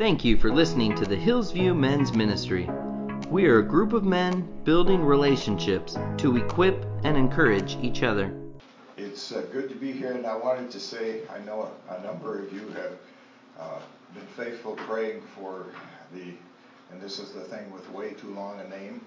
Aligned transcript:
Thank 0.00 0.24
you 0.24 0.38
for 0.38 0.50
listening 0.50 0.96
to 0.96 1.04
the 1.04 1.14
Hillsview 1.14 1.76
Men's 1.76 2.14
Ministry. 2.14 2.66
We 3.28 3.44
are 3.48 3.58
a 3.58 3.62
group 3.62 3.92
of 3.92 4.02
men 4.02 4.48
building 4.64 5.04
relationships 5.04 5.94
to 6.16 6.38
equip 6.38 6.86
and 7.04 7.18
encourage 7.18 7.76
each 7.82 8.02
other. 8.02 8.34
It's 8.96 9.30
uh, 9.30 9.42
good 9.52 9.68
to 9.68 9.74
be 9.74 9.92
here, 9.92 10.12
and 10.12 10.26
I 10.26 10.34
wanted 10.38 10.70
to 10.70 10.80
say 10.80 11.20
I 11.28 11.38
know 11.40 11.70
a, 11.90 12.02
number 12.02 12.42
of 12.42 12.50
you 12.50 12.66
have 12.68 12.92
uh, 13.60 13.78
been 14.14 14.24
faithful 14.42 14.72
praying 14.72 15.20
for 15.34 15.66
the, 16.14 16.32
and 16.90 16.98
this 16.98 17.18
is 17.18 17.32
the 17.32 17.42
thing 17.42 17.70
with 17.70 17.86
way 17.92 18.14
too 18.14 18.32
long 18.32 18.58
a 18.58 18.68
name, 18.70 19.02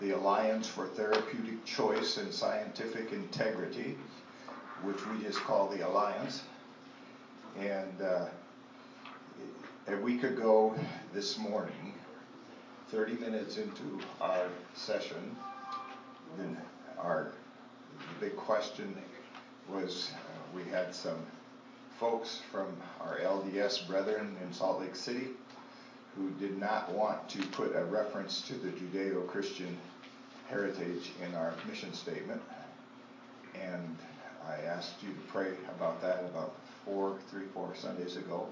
the 0.00 0.12
Alliance 0.12 0.66
for 0.66 0.86
Therapeutic 0.86 1.62
Choice 1.66 2.16
and 2.16 2.32
Scientific 2.32 3.12
Integrity, 3.12 3.98
which 4.82 5.06
we 5.08 5.22
just 5.22 5.40
call 5.40 5.68
the 5.68 5.86
Alliance. 5.86 6.40
And 7.58 8.00
uh, 8.00 8.28
a 9.90 9.96
week 9.96 10.22
ago 10.22 10.74
this 11.14 11.38
morning, 11.38 11.94
30 12.90 13.14
minutes 13.14 13.56
into 13.56 13.98
our 14.20 14.48
session, 14.74 15.34
then 16.36 16.58
our 16.98 17.32
big 18.20 18.36
question 18.36 18.94
was 19.66 20.10
uh, 20.14 20.18
we 20.54 20.62
had 20.70 20.94
some 20.94 21.16
folks 21.98 22.42
from 22.52 22.66
our 23.00 23.18
LDS 23.20 23.88
brethren 23.88 24.36
in 24.44 24.52
Salt 24.52 24.80
Lake 24.80 24.94
City 24.94 25.28
who 26.16 26.28
did 26.32 26.58
not 26.58 26.92
want 26.92 27.26
to 27.30 27.38
put 27.46 27.74
a 27.74 27.84
reference 27.84 28.42
to 28.42 28.54
the 28.54 28.68
Judeo 28.72 29.26
Christian 29.26 29.74
heritage 30.50 31.12
in 31.26 31.34
our 31.34 31.54
mission 31.66 31.94
statement. 31.94 32.42
And 33.54 33.96
I 34.46 34.66
asked 34.66 35.02
you 35.02 35.08
to 35.08 35.32
pray 35.32 35.52
about 35.74 36.02
that 36.02 36.24
about 36.24 36.54
four, 36.84 37.16
three, 37.30 37.46
four 37.54 37.74
Sundays 37.74 38.16
ago 38.16 38.48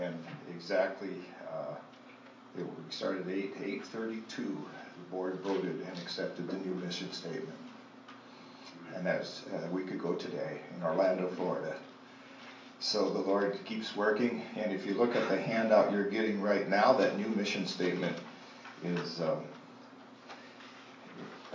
and 0.00 0.14
exactly 0.54 1.16
uh, 1.52 1.74
it, 2.58 2.64
we 2.64 2.90
started 2.90 3.28
at 3.28 3.34
8 3.34 3.82
8:32. 3.92 4.36
The 4.36 4.54
board 5.10 5.40
voted 5.40 5.84
and 5.86 5.98
accepted 5.98 6.48
the 6.48 6.56
new 6.56 6.74
mission 6.76 7.10
statement, 7.12 7.58
and 8.94 9.06
that's 9.06 9.42
uh, 9.52 9.66
a 9.66 9.70
week 9.70 9.90
ago 9.90 10.14
today 10.14 10.60
in 10.76 10.82
Orlando, 10.82 11.28
Florida. 11.28 11.74
So 12.78 13.10
the 13.10 13.20
Lord 13.20 13.58
keeps 13.64 13.94
working, 13.96 14.42
and 14.56 14.72
if 14.72 14.84
you 14.86 14.94
look 14.94 15.14
at 15.14 15.28
the 15.28 15.36
handout 15.36 15.92
you're 15.92 16.08
getting 16.08 16.42
right 16.42 16.68
now, 16.68 16.92
that 16.94 17.16
new 17.16 17.28
mission 17.28 17.66
statement 17.66 18.16
is 18.82 19.20
um, 19.20 19.44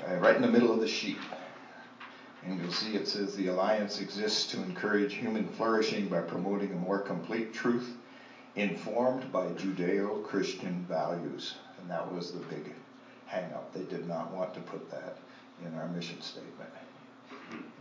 uh, 0.07 0.15
right 0.15 0.35
in 0.35 0.41
the 0.41 0.47
middle 0.47 0.71
of 0.71 0.79
the 0.79 0.87
sheet. 0.87 1.17
And 2.45 2.61
you'll 2.61 2.71
see 2.71 2.95
it 2.95 3.07
says 3.09 3.35
the 3.35 3.47
Alliance 3.47 3.99
exists 3.99 4.49
to 4.51 4.63
encourage 4.63 5.15
human 5.15 5.49
flourishing 5.49 6.07
by 6.07 6.21
promoting 6.21 6.71
a 6.71 6.75
more 6.75 6.99
complete 6.99 7.53
truth 7.53 7.93
informed 8.57 9.31
by 9.31 9.45
Judeo 9.49 10.23
Christian 10.23 10.83
values. 10.89 11.55
And 11.79 11.89
that 11.91 12.11
was 12.11 12.31
the 12.31 12.39
big 12.47 12.73
hang 13.27 13.53
up. 13.53 13.71
They 13.71 13.83
did 13.83 14.07
not 14.07 14.33
want 14.33 14.53
to 14.55 14.59
put 14.61 14.89
that 14.89 15.17
in 15.63 15.77
our 15.77 15.87
mission 15.89 16.19
statement. 16.21 16.71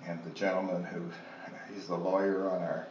And 0.06 0.22
the 0.22 0.30
gentleman 0.30 0.84
who, 0.84 1.02
he's 1.72 1.86
the 1.86 1.96
lawyer 1.96 2.48
on 2.50 2.62
our, 2.62 2.86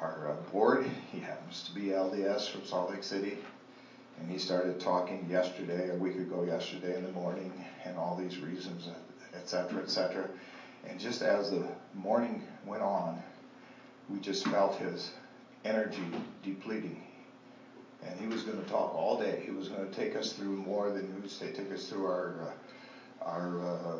our 0.00 0.30
uh, 0.30 0.50
board, 0.50 0.86
he 1.12 1.18
happens 1.20 1.62
to 1.64 1.74
be 1.74 1.88
LDS 1.88 2.48
from 2.48 2.64
Salt 2.64 2.90
Lake 2.90 3.04
City. 3.04 3.36
And 4.18 4.30
he 4.30 4.38
started 4.38 4.80
talking 4.80 5.26
yesterday, 5.28 5.90
a 5.90 5.96
week 5.96 6.16
ago 6.16 6.44
yesterday 6.44 6.96
in 6.96 7.02
the 7.02 7.12
morning, 7.12 7.52
and 7.84 7.96
all 7.98 8.16
these 8.16 8.38
reasons, 8.38 8.88
et 9.34 9.48
cetera, 9.48 9.82
et 9.82 9.90
cetera. 9.90 10.28
And 10.88 10.98
just 10.98 11.22
as 11.22 11.50
the 11.50 11.66
morning 11.94 12.42
went 12.64 12.82
on, 12.82 13.20
we 14.08 14.18
just 14.18 14.46
felt 14.48 14.76
his 14.76 15.10
energy 15.64 16.02
depleting. 16.42 17.02
And 18.04 18.18
he 18.18 18.26
was 18.26 18.42
going 18.42 18.62
to 18.62 18.68
talk 18.68 18.94
all 18.94 19.20
day. 19.20 19.42
He 19.44 19.52
was 19.52 19.68
going 19.68 19.88
to 19.88 19.94
take 19.94 20.16
us 20.16 20.32
through 20.32 20.56
more 20.56 20.90
than 20.90 21.12
would 21.22 21.30
say, 21.30 21.52
take 21.52 21.72
us 21.72 21.88
through 21.88 22.06
our, 22.06 22.54
uh, 23.22 23.24
our 23.24 23.60
uh, 23.60 23.96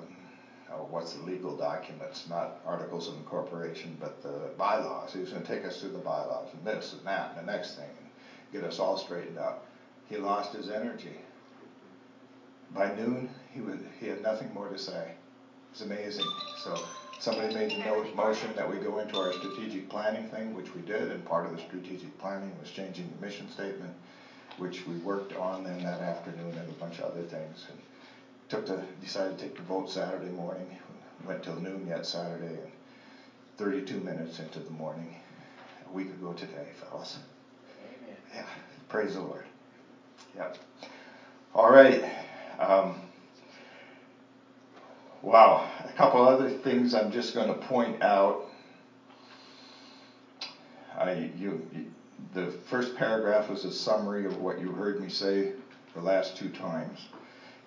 oh, 0.73 0.87
what's 0.91 1.13
the 1.15 1.23
legal 1.23 1.57
documents, 1.57 2.28
not 2.28 2.61
articles 2.67 3.09
of 3.09 3.15
incorporation, 3.15 3.97
but 4.01 4.22
the 4.22 4.51
bylaws. 4.59 5.12
He 5.12 5.21
was 5.21 5.31
going 5.31 5.45
to 5.45 5.49
take 5.49 5.65
us 5.65 5.81
through 5.81 5.93
the 5.93 5.99
bylaws 5.99 6.49
and 6.53 6.65
this 6.65 6.95
and 6.95 7.06
that 7.06 7.37
and 7.37 7.47
the 7.47 7.53
next 7.53 7.77
thing 7.77 7.89
and 7.89 8.09
get 8.53 8.65
us 8.65 8.78
all 8.78 8.97
straightened 8.97 9.39
out. 9.39 9.65
He 10.09 10.17
lost 10.17 10.53
his 10.53 10.69
energy. 10.69 11.17
By 12.75 12.95
noon, 12.95 13.31
he, 13.53 13.61
would, 13.61 13.87
he 14.01 14.09
had 14.09 14.22
nothing 14.22 14.53
more 14.53 14.69
to 14.69 14.78
say. 14.78 15.12
It's 15.71 15.83
amazing. 15.83 16.27
So 16.65 16.75
somebody 17.22 17.55
made 17.55 17.71
the 17.71 17.78
motion 18.15 18.55
that 18.56 18.69
we 18.69 18.78
go 18.78 18.99
into 18.99 19.19
our 19.19 19.33
strategic 19.33 19.88
planning 19.91 20.27
thing, 20.27 20.55
which 20.55 20.75
we 20.75 20.83
did, 20.83 21.10
and 21.10 21.25
part 21.25 21.47
of 21.47 21.53
the 21.53 21.59
strategic 21.59 22.16
planning 22.19 22.59
was 22.59 22.71
changing 22.71 23.10
the 23.10 23.16
mission 23.25 23.49
statement, 23.49 23.94
which 24.59 24.87
we 24.87 24.97
worked 24.99 25.34
on 25.34 25.65
then 25.65 25.78
that 25.81 26.00
afternoon 26.00 26.56
and 26.56 26.69
a 26.71 26.75
bunch 26.75 26.99
of 27.00 27.06
other 27.06 27.22
things. 27.22 27.66
And 27.71 27.78
took 28.49 28.66
the 28.66 28.81
decided 29.00 29.38
to 29.38 29.44
take 29.47 29.56
the 29.56 29.62
vote 29.62 29.91
Saturday 29.91 30.31
morning. 30.31 30.77
Went 31.25 31.43
till 31.43 31.56
noon 31.56 31.87
yet 31.87 32.06
Saturday, 32.06 32.59
and 32.59 32.71
32 33.59 33.99
minutes 34.00 34.39
into 34.41 34.60
the 34.60 34.71
morning, 34.71 35.15
a 35.87 35.91
week 35.91 36.10
ago 36.10 36.33
today, 36.33 36.69
fellas. 36.75 37.19
Amen. 37.81 38.16
Yeah, 38.34 38.44
praise 38.89 39.15
the 39.15 39.21
Lord. 39.21 39.44
Yep. 40.37 40.56
All 41.54 41.71
right. 41.71 41.99
Um, 42.59 42.99
Wow, 45.22 45.65
a 45.84 45.93
couple 45.93 46.25
other 46.25 46.49
things 46.49 46.94
I'm 46.94 47.12
just 47.12 47.34
going 47.34 47.49
to 47.49 47.55
point 47.55 48.03
out. 48.03 48.44
I, 50.99 51.31
you, 51.37 51.62
the 52.33 52.50
first 52.50 52.97
paragraph 52.97 53.49
was 53.49 53.65
a 53.65 53.72
summary 53.72 54.27
of 54.27 54.41
what 54.41 54.59
you 54.59 54.72
heard 54.72 55.00
me 55.00 55.09
say 55.09 55.50
the 55.94 56.00
last 56.00 56.37
two 56.37 56.50
times. 56.50 57.06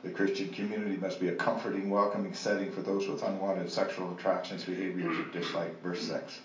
The 0.04 0.12
Christian 0.12 0.50
community 0.50 0.98
must 0.98 1.20
be 1.20 1.30
a 1.30 1.34
comforting, 1.34 1.90
welcoming 1.90 2.34
setting 2.34 2.70
for 2.70 2.82
those 2.82 3.08
with 3.08 3.24
unwanted 3.24 3.70
sexual 3.70 4.12
attractions, 4.12 4.66
behaviors, 4.66 5.18
or 5.18 5.26
dislike. 5.32 5.82
Verse 5.82 6.02
6. 6.02 6.42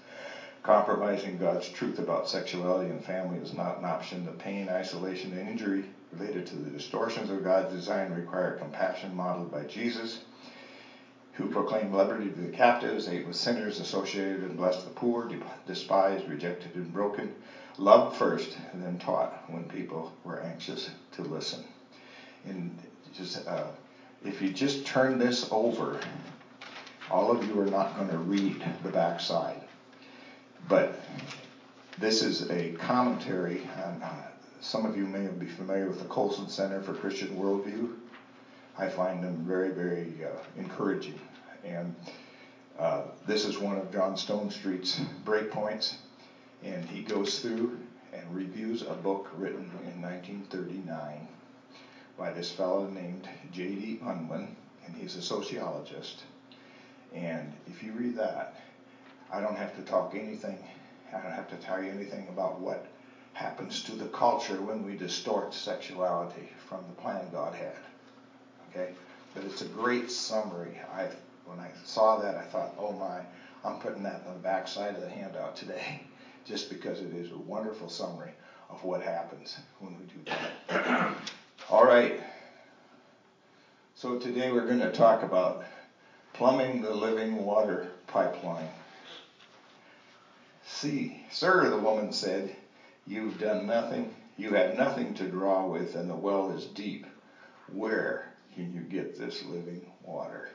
Compromising 0.62 1.38
God's 1.38 1.68
truth 1.68 1.98
about 1.98 2.28
sexuality 2.28 2.88
and 2.88 3.02
family 3.02 3.38
is 3.38 3.52
not 3.52 3.78
an 3.78 3.84
option. 3.84 4.24
The 4.24 4.32
pain, 4.32 4.68
isolation, 4.68 5.32
and 5.32 5.48
injury 5.48 5.86
related 6.12 6.46
to 6.46 6.56
the 6.56 6.70
distortions 6.70 7.30
of 7.30 7.42
God's 7.42 7.70
design 7.72 8.10
require 8.10 8.52
compassion 8.52 9.14
modeled 9.14 9.50
by 9.50 9.64
Jesus 9.64 10.20
who 11.40 11.50
proclaimed 11.50 11.94
liberty 11.94 12.28
to 12.28 12.40
the 12.40 12.48
captives, 12.48 13.08
ate 13.08 13.26
with 13.26 13.34
sinners, 13.34 13.80
associated 13.80 14.42
and 14.42 14.58
blessed 14.58 14.84
the 14.84 14.90
poor, 14.90 15.30
despised, 15.66 16.28
rejected, 16.28 16.74
and 16.74 16.92
broken, 16.92 17.34
loved 17.78 18.14
first, 18.16 18.58
and 18.72 18.82
then 18.82 18.98
taught 18.98 19.32
when 19.50 19.64
people 19.64 20.12
were 20.22 20.40
anxious 20.40 20.90
to 21.12 21.22
listen. 21.22 21.64
And 22.44 22.76
just 23.14 23.46
uh, 23.48 23.68
if 24.22 24.42
you 24.42 24.50
just 24.50 24.84
turn 24.84 25.18
this 25.18 25.48
over, 25.50 25.98
all 27.10 27.30
of 27.30 27.46
you 27.48 27.58
are 27.58 27.66
not 27.66 27.96
going 27.96 28.10
to 28.10 28.18
read 28.18 28.62
the 28.82 28.90
backside. 28.90 29.62
But 30.68 31.00
this 31.98 32.22
is 32.22 32.50
a 32.50 32.72
commentary. 32.72 33.62
On, 33.82 34.02
uh, 34.02 34.26
some 34.60 34.84
of 34.84 34.94
you 34.94 35.06
may 35.06 35.26
be 35.26 35.46
familiar 35.46 35.86
with 35.86 36.00
the 36.00 36.04
Colson 36.04 36.50
Center 36.50 36.82
for 36.82 36.92
Christian 36.92 37.28
Worldview. 37.28 37.96
I 38.78 38.88
find 38.88 39.24
them 39.24 39.36
very, 39.46 39.70
very 39.70 40.12
uh, 40.22 40.38
encouraging. 40.58 41.18
And 41.64 41.94
uh, 42.78 43.02
this 43.26 43.44
is 43.44 43.58
one 43.58 43.78
of 43.78 43.92
John 43.92 44.14
Stonestreet's 44.14 45.00
breakpoints. 45.24 45.94
And 46.64 46.84
he 46.84 47.02
goes 47.02 47.40
through 47.40 47.78
and 48.12 48.34
reviews 48.34 48.82
a 48.82 48.94
book 48.94 49.30
written 49.36 49.70
in 49.86 50.02
1939 50.02 51.28
by 52.18 52.32
this 52.32 52.50
fellow 52.50 52.86
named 52.86 53.26
J.D. 53.52 54.00
Unwin, 54.04 54.54
and 54.86 54.94
he's 54.94 55.16
a 55.16 55.22
sociologist. 55.22 56.24
And 57.14 57.52
if 57.66 57.82
you 57.82 57.92
read 57.92 58.16
that, 58.16 58.56
I 59.32 59.40
don't 59.40 59.56
have 59.56 59.74
to 59.76 59.82
talk 59.82 60.14
anything, 60.14 60.58
I 61.14 61.20
don't 61.20 61.32
have 61.32 61.48
to 61.48 61.56
tell 61.56 61.82
you 61.82 61.90
anything 61.90 62.28
about 62.28 62.60
what 62.60 62.86
happens 63.32 63.82
to 63.84 63.92
the 63.92 64.06
culture 64.06 64.60
when 64.60 64.84
we 64.84 64.96
distort 64.96 65.54
sexuality 65.54 66.48
from 66.68 66.80
the 66.88 67.00
plan 67.00 67.24
God 67.32 67.54
had. 67.54 67.76
Okay? 68.70 68.92
But 69.34 69.44
it's 69.44 69.62
a 69.62 69.66
great 69.66 70.10
summary. 70.10 70.78
I 70.92 71.08
when 71.50 71.58
I 71.58 71.70
saw 71.82 72.16
that, 72.22 72.36
I 72.38 72.42
thought, 72.42 72.74
oh 72.78 72.92
my, 72.92 73.18
I'm 73.64 73.80
putting 73.80 74.04
that 74.04 74.24
on 74.26 74.34
the 74.34 74.40
back 74.40 74.68
side 74.68 74.94
of 74.94 75.00
the 75.00 75.08
handout 75.08 75.56
today, 75.56 76.00
just 76.44 76.70
because 76.70 77.00
it 77.00 77.12
is 77.12 77.32
a 77.32 77.38
wonderful 77.38 77.88
summary 77.88 78.30
of 78.68 78.84
what 78.84 79.02
happens 79.02 79.58
when 79.80 79.96
we 79.98 80.04
do 80.04 80.22
that. 80.26 81.12
All 81.70 81.84
right. 81.84 82.20
So 83.96 84.14
today 84.14 84.52
we're 84.52 84.64
going 84.64 84.78
to 84.78 84.92
talk 84.92 85.24
about 85.24 85.64
plumbing 86.34 86.80
the 86.82 86.92
living 86.92 87.44
water 87.44 87.88
pipeline. 88.06 88.68
See, 90.64 91.20
sir, 91.30 91.68
the 91.68 91.76
woman 91.76 92.12
said, 92.12 92.48
you've 93.06 93.38
done 93.38 93.66
nothing. 93.66 94.14
You 94.36 94.52
have 94.52 94.72
nothing 94.72 95.14
to 95.14 95.26
draw 95.26 95.64
with, 95.64 95.96
and 95.96 96.08
the 96.08 96.14
well 96.14 96.48
is 96.50 96.64
deep. 96.64 97.06
Where 97.66 98.24
can 98.54 98.72
you 98.72 98.82
get 98.82 99.18
this 99.18 99.42
living 99.42 99.84
water? 100.00 100.48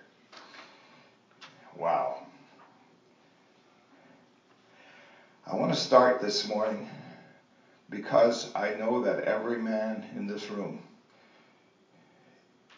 Wow. 1.75 2.16
I 5.45 5.56
want 5.56 5.72
to 5.72 5.77
start 5.77 6.19
this 6.19 6.45
morning 6.45 6.86
because 7.89 8.45
I 8.56 8.72
know 8.72 9.00
that 9.00 9.19
every 9.19 9.57
man 9.57 10.06
in 10.16 10.27
this 10.27 10.50
room 10.50 10.80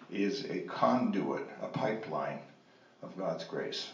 is 0.10 0.44
a 0.50 0.60
conduit, 0.62 1.44
a 1.62 1.68
pipeline 1.68 2.40
of 3.04 3.16
God's 3.18 3.46
grace. 3.46 3.90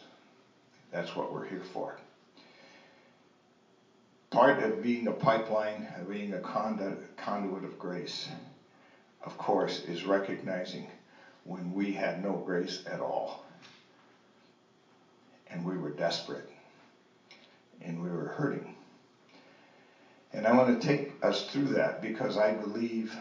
That's 0.92 1.16
what 1.16 1.32
we're 1.32 1.44
here 1.44 1.62
for. 1.64 1.96
Part 4.32 4.60
of 4.60 4.82
being 4.82 5.08
a 5.08 5.14
pipeline, 5.14 5.86
of 5.96 6.10
being 6.10 6.34
a 6.34 6.40
conduit 7.18 7.66
of 7.66 7.78
grace, 7.80 8.28
of 9.24 9.38
course, 9.38 9.80
is 9.80 10.06
recognizing 10.06 10.88
when 11.44 11.74
we 11.74 11.92
had 11.92 12.18
no 12.18 12.36
grace 12.38 12.80
at 12.88 13.02
all. 13.02 13.43
And 15.54 15.66
we 15.66 15.78
were 15.78 15.92
desperate. 15.92 16.50
And 17.82 18.02
we 18.02 18.10
were 18.12 18.26
hurting. 18.26 18.76
And 20.34 20.48
I 20.48 20.52
want 20.54 20.82
to 20.82 20.88
take 20.88 21.24
us 21.24 21.44
through 21.44 21.70
that 21.70 22.02
because 22.02 22.38
I 22.38 22.52
believe 22.52 23.18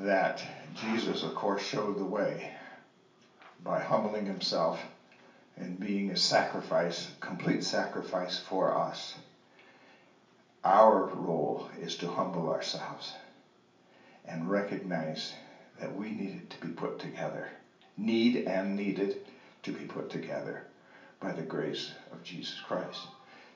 that 0.00 0.44
Jesus, 0.74 1.22
of 1.22 1.34
course, 1.34 1.62
showed 1.62 1.98
the 1.98 2.06
way 2.06 2.50
by 3.62 3.80
humbling 3.80 4.26
himself 4.26 4.86
and 5.56 5.80
being 5.80 6.10
a 6.10 6.16
sacrifice, 6.16 7.08
complete 7.20 7.62
sacrifice 7.62 8.38
for 8.38 8.76
us. 8.76 9.16
Our 10.64 11.08
role 11.14 11.62
is 11.78 11.96
to 11.96 12.08
humble 12.08 12.48
ourselves 12.50 13.14
and 14.26 14.50
recognize 14.50 15.34
that 15.80 15.94
we 15.94 16.12
needed 16.12 16.50
to 16.50 16.58
be 16.58 16.70
put 16.70 16.98
together, 17.00 17.48
need 17.98 18.42
and 18.46 18.76
needed 18.76 19.14
to 19.66 19.72
be 19.72 19.84
put 19.84 20.10
together 20.10 20.62
by 21.20 21.32
the 21.32 21.42
grace 21.42 21.92
of 22.12 22.22
Jesus 22.22 22.60
Christ. 22.60 23.08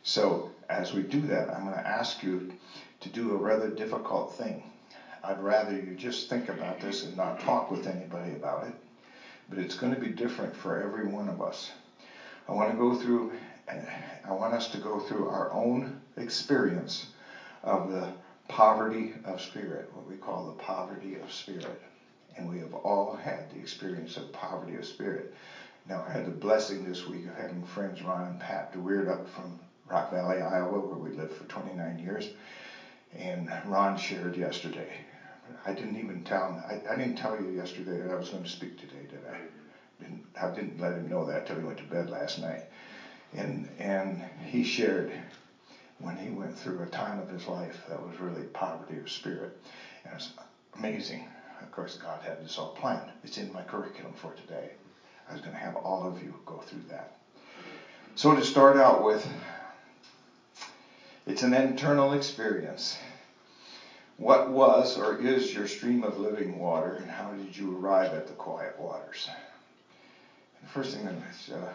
So, 0.03 0.51
as 0.69 0.93
we 0.93 1.03
do 1.03 1.21
that, 1.27 1.55
I'm 1.55 1.65
going 1.65 1.79
to 1.79 1.87
ask 1.89 2.23
you 2.23 2.51
to 3.01 3.09
do 3.09 3.33
a 3.33 3.37
rather 3.37 3.69
difficult 3.69 4.35
thing. 4.35 4.65
I'd 5.23 5.41
rather 5.41 5.73
you 5.73 5.95
just 5.95 6.29
think 6.29 6.49
about 6.49 6.81
this 6.81 7.05
and 7.05 7.17
not 7.17 7.41
talk 7.41 7.71
with 7.71 7.87
anybody 7.87 8.33
about 8.33 8.65
it, 8.65 8.75
but 9.49 9.59
it's 9.59 9.75
going 9.77 9.93
to 9.93 9.99
be 9.99 10.09
different 10.09 10.57
for 10.57 10.77
every 10.77 11.05
one 11.05 11.29
of 11.29 11.41
us. 11.41 11.71
I 12.49 12.53
want 12.53 12.71
to 12.71 12.77
go 12.77 12.93
through, 12.93 13.31
eh, 13.69 13.85
I 14.25 14.33
want 14.33 14.55
us 14.55 14.67
to 14.69 14.79
go 14.79 14.99
through 14.99 15.27
our 15.27 15.53
own 15.53 15.93
experience 16.17 17.07
of 17.63 17.89
the 17.89 18.09
poverty 18.49 19.13
of 19.25 19.41
spirit, 19.41 19.87
what 19.93 20.07
we 20.07 20.17
call 20.17 20.43
the 20.43 20.53
poverty 20.53 21.17
of 21.17 21.31
spirit. 21.31 21.79
And 22.37 22.49
we 22.49 22.59
have 22.59 22.75
all 22.75 23.13
had 23.13 23.49
the 23.51 23.59
experience 23.59 24.17
of 24.17 24.33
poverty 24.33 24.77
of 24.77 24.87
spirit. 24.87 25.27
Now, 25.91 26.05
I 26.07 26.13
had 26.13 26.25
the 26.25 26.31
blessing 26.31 26.85
this 26.85 27.05
week 27.05 27.27
of 27.27 27.35
having 27.35 27.65
friends 27.65 28.01
Ron 28.01 28.25
and 28.25 28.39
Pat 28.39 28.71
DeWeerd 28.71 29.09
up 29.09 29.27
from 29.27 29.59
Rock 29.89 30.09
Valley, 30.09 30.41
Iowa, 30.41 30.79
where 30.79 30.97
we 30.97 31.11
lived 31.11 31.33
for 31.33 31.43
29 31.47 31.99
years. 31.99 32.31
And 33.19 33.51
Ron 33.65 33.97
shared 33.97 34.37
yesterday. 34.37 34.87
I 35.67 35.73
didn't 35.73 35.97
even 35.97 36.21
tell 36.21 36.47
him. 36.47 36.59
I, 36.69 36.93
I 36.93 36.95
didn't 36.95 37.17
tell 37.17 37.35
you 37.37 37.49
yesterday 37.49 37.99
that 37.99 38.09
I 38.09 38.15
was 38.15 38.29
going 38.29 38.45
to 38.45 38.49
speak 38.49 38.77
today, 38.77 39.05
did 39.09 39.19
I? 39.29 39.41
Didn't, 40.01 40.23
I 40.41 40.47
didn't 40.47 40.79
let 40.79 40.95
him 40.95 41.09
know 41.09 41.25
that 41.25 41.45
till 41.45 41.57
he 41.57 41.65
went 41.65 41.79
to 41.79 41.85
bed 41.85 42.09
last 42.09 42.39
night. 42.39 42.63
And 43.33 43.67
and 43.77 44.23
he 44.45 44.63
shared 44.63 45.11
when 45.99 46.15
he 46.15 46.31
went 46.31 46.55
through 46.55 46.83
a 46.83 46.87
time 46.87 47.19
of 47.19 47.29
his 47.29 47.49
life 47.49 47.83
that 47.89 48.01
was 48.01 48.21
really 48.21 48.45
poverty 48.53 48.97
of 48.99 49.11
spirit. 49.11 49.51
And 50.05 50.13
it 50.13 50.15
was 50.15 50.29
amazing. 50.77 51.27
Of 51.61 51.73
course, 51.73 51.97
God 51.97 52.21
had 52.23 52.39
this 52.39 52.59
all 52.59 52.69
planned. 52.69 53.11
It's 53.25 53.39
in 53.39 53.51
my 53.53 53.63
curriculum 53.63 54.13
for 54.15 54.33
today. 54.35 54.71
I 55.31 55.33
was 55.33 55.43
going 55.43 55.55
to 55.55 55.63
have 55.63 55.77
all 55.77 56.05
of 56.05 56.21
you 56.21 56.35
go 56.45 56.57
through 56.57 56.83
that. 56.89 57.09
So 58.17 58.35
to 58.35 58.43
start 58.43 58.77
out 58.77 59.01
with, 59.01 59.25
it's 61.25 61.43
an 61.43 61.55
internal 61.55 62.15
experience. 62.15 62.99
What 64.17 64.51
was 64.51 64.97
or 64.97 65.15
is 65.15 65.55
your 65.55 65.67
stream 65.67 66.03
of 66.03 66.19
living 66.19 66.59
water, 66.59 66.97
and 67.01 67.09
how 67.09 67.31
did 67.31 67.57
you 67.57 67.79
arrive 67.79 68.13
at 68.13 68.27
the 68.27 68.33
quiet 68.33 68.77
waters? 68.77 69.29
The 70.63 70.67
first 70.67 70.97
thing 70.97 71.07
is, 71.07 71.51
uh, 71.55 71.69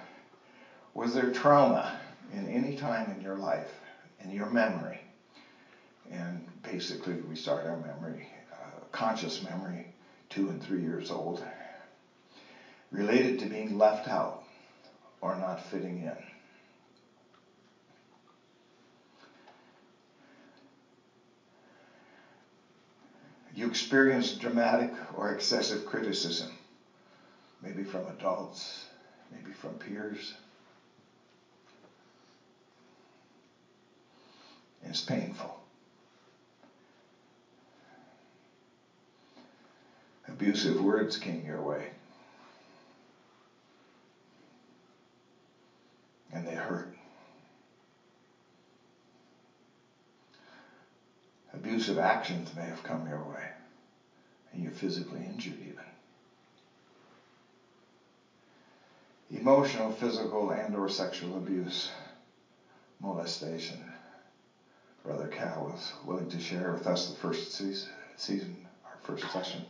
was 0.93 1.13
there 1.13 1.29
trauma 1.29 1.89
in 2.33 2.47
any 2.47 2.73
time 2.73 3.09
in 3.09 3.21
your 3.21 3.37
life, 3.37 3.79
in 4.19 4.31
your 4.31 4.47
memory? 4.47 4.99
And 6.11 6.45
basically, 6.61 7.21
we 7.21 7.35
start 7.35 7.65
our 7.65 7.77
memory, 7.77 8.27
uh, 8.51 8.79
conscious 8.91 9.41
memory, 9.41 9.87
two 10.27 10.49
and 10.49 10.61
three 10.61 10.81
years 10.81 11.09
old, 11.09 11.41
related 12.91 13.39
to 13.39 13.45
being 13.45 13.77
left 13.77 14.07
out 14.07 14.41
or 15.21 15.35
not 15.35 15.59
fitting 15.59 15.97
in. 15.97 16.15
You 23.53 23.67
experience 23.67 24.31
dramatic 24.31 24.89
or 25.13 25.29
excessive 25.29 25.85
criticism, 25.85 26.49
maybe 27.61 27.83
from 27.83 28.05
adults, 28.07 28.85
maybe 29.31 29.51
from 29.51 29.75
peers. 29.75 30.33
It's 34.83 34.99
painful. 34.99 35.57
Abusive 40.27 40.81
words 40.81 41.15
came 41.15 41.45
your 41.45 41.61
way. 41.61 41.94
And 46.35 46.45
they 46.45 46.53
hurt. 46.55 46.85
abusive 51.55 51.97
actions 51.97 52.53
may 52.53 52.65
have 52.65 52.83
come 52.83 53.07
your 53.07 53.21
way, 53.21 53.47
and 54.51 54.61
you're 54.61 54.71
physically 54.71 55.23
injured 55.25 55.57
even. 55.61 55.85
Emotional, 59.31 59.89
physical, 59.89 60.51
and 60.51 60.75
or 60.75 60.87
sexual 60.87 61.35
abuse, 61.35 61.89
molestation. 62.99 63.81
Brother 65.03 65.27
Cal 65.27 65.63
was 65.63 65.93
willing 66.03 66.27
to 66.29 66.39
share 66.39 66.71
with 66.71 66.85
us 66.85 67.05
the 67.05 67.13
first 67.13 67.51
season, 68.17 68.65
our 68.85 68.97
first 68.99 69.31
session. 69.31 69.63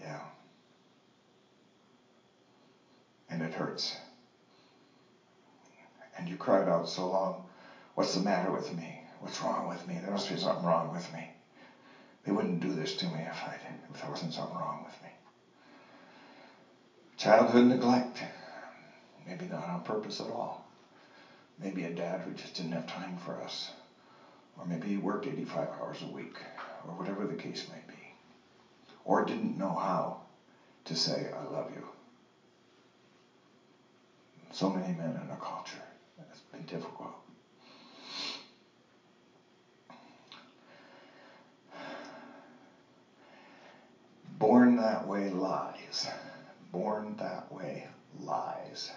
Yeah. 0.00 0.22
And 3.30 3.42
it 3.42 3.54
hurts. 3.54 3.94
And 6.18 6.28
you 6.28 6.36
cried 6.36 6.68
out 6.68 6.88
so 6.88 7.06
long, 7.06 7.40
What's 7.94 8.14
the 8.14 8.20
matter 8.20 8.50
with 8.50 8.72
me? 8.72 9.02
What's 9.20 9.42
wrong 9.42 9.66
with 9.66 9.86
me? 9.86 9.98
There 10.00 10.12
must 10.12 10.28
be 10.28 10.36
something 10.36 10.64
wrong 10.64 10.90
with 10.90 11.12
me. 11.12 11.30
They 12.24 12.32
wouldn't 12.32 12.60
do 12.60 12.74
this 12.74 12.94
to 12.94 13.08
me 13.08 13.20
if 13.20 13.42
I 13.44 13.58
if 13.90 14.00
there 14.00 14.10
wasn't 14.10 14.32
something 14.32 14.56
wrong 14.56 14.82
with 14.84 15.00
me. 15.02 15.10
Childhood 17.16 17.64
neglect. 17.64 18.24
Maybe 19.26 19.46
not 19.46 19.68
on 19.68 19.80
purpose 19.80 20.20
at 20.20 20.30
all. 20.30 20.60
Maybe 21.58 21.84
a 21.84 21.90
dad 21.90 22.22
who 22.22 22.32
just 22.32 22.54
didn't 22.54 22.72
have 22.72 22.86
time 22.86 23.16
for 23.16 23.38
us. 23.38 23.70
Or 24.58 24.64
maybe 24.64 24.88
he 24.88 24.98
worked 24.98 25.26
85 25.26 25.70
hours 25.80 26.02
a 26.02 26.06
week, 26.08 26.42
or 26.86 26.94
whatever 26.94 27.24
the 27.26 27.34
case 27.34 27.64
might 27.68 27.86
be. 27.88 28.12
Or 29.04 29.22
didn't 29.22 29.56
know 29.58 29.74
how 29.74 30.16
to 30.86 30.96
say, 30.96 31.28
I 31.32 31.42
love 31.44 31.70
you. 31.70 31.84
So 34.50 34.68
many 34.70 34.92
men 34.92 35.16
in 35.16 35.30
our 35.30 35.36
culture. 35.36 35.87
It's 36.58 36.70
difficult. 36.70 37.12
Born 44.38 44.76
that 44.76 45.06
way 45.06 45.30
lies. 45.30 46.08
Born 46.72 47.16
that 47.18 47.52
way 47.52 47.86
lies. 48.18 48.90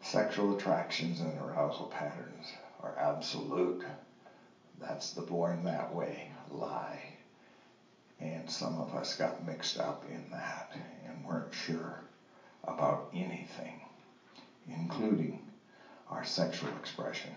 Sexual 0.00 0.56
attractions 0.56 1.20
and 1.20 1.38
arousal 1.38 1.86
patterns 1.86 2.46
are 2.82 2.96
absolute. 2.98 3.84
That's 4.80 5.12
the 5.12 5.22
born 5.22 5.64
that 5.64 5.94
way 5.94 6.30
lie. 6.50 7.02
And 8.20 8.48
some 8.50 8.78
of 8.78 8.94
us 8.94 9.16
got 9.16 9.46
mixed 9.46 9.78
up 9.78 10.04
in 10.08 10.30
that 10.30 10.72
and 11.06 11.24
weren't 11.24 11.54
sure 11.54 12.02
about 12.64 13.10
anything, 13.12 13.80
including 14.68 15.41
our 16.12 16.24
sexual 16.24 16.68
expression. 16.80 17.30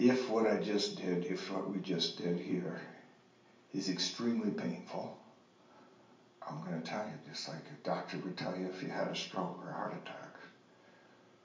if 0.00 0.30
what 0.30 0.46
I 0.46 0.56
just 0.56 0.96
did, 0.96 1.26
if 1.26 1.50
what 1.50 1.70
we 1.70 1.78
just 1.78 2.16
did 2.16 2.40
here 2.40 2.80
is 3.74 3.90
extremely 3.90 4.50
painful, 4.50 5.14
I'm 6.48 6.58
going 6.62 6.80
to 6.80 6.90
tell 6.90 7.04
you, 7.04 7.30
just 7.30 7.46
like 7.48 7.58
a 7.58 7.84
doctor 7.84 8.16
would 8.24 8.36
tell 8.36 8.56
you 8.56 8.66
if 8.66 8.82
you 8.82 8.88
had 8.88 9.08
a 9.08 9.14
stroke 9.14 9.58
or 9.62 9.68
a 9.68 9.74
heart 9.74 9.92
attack, 9.92 10.40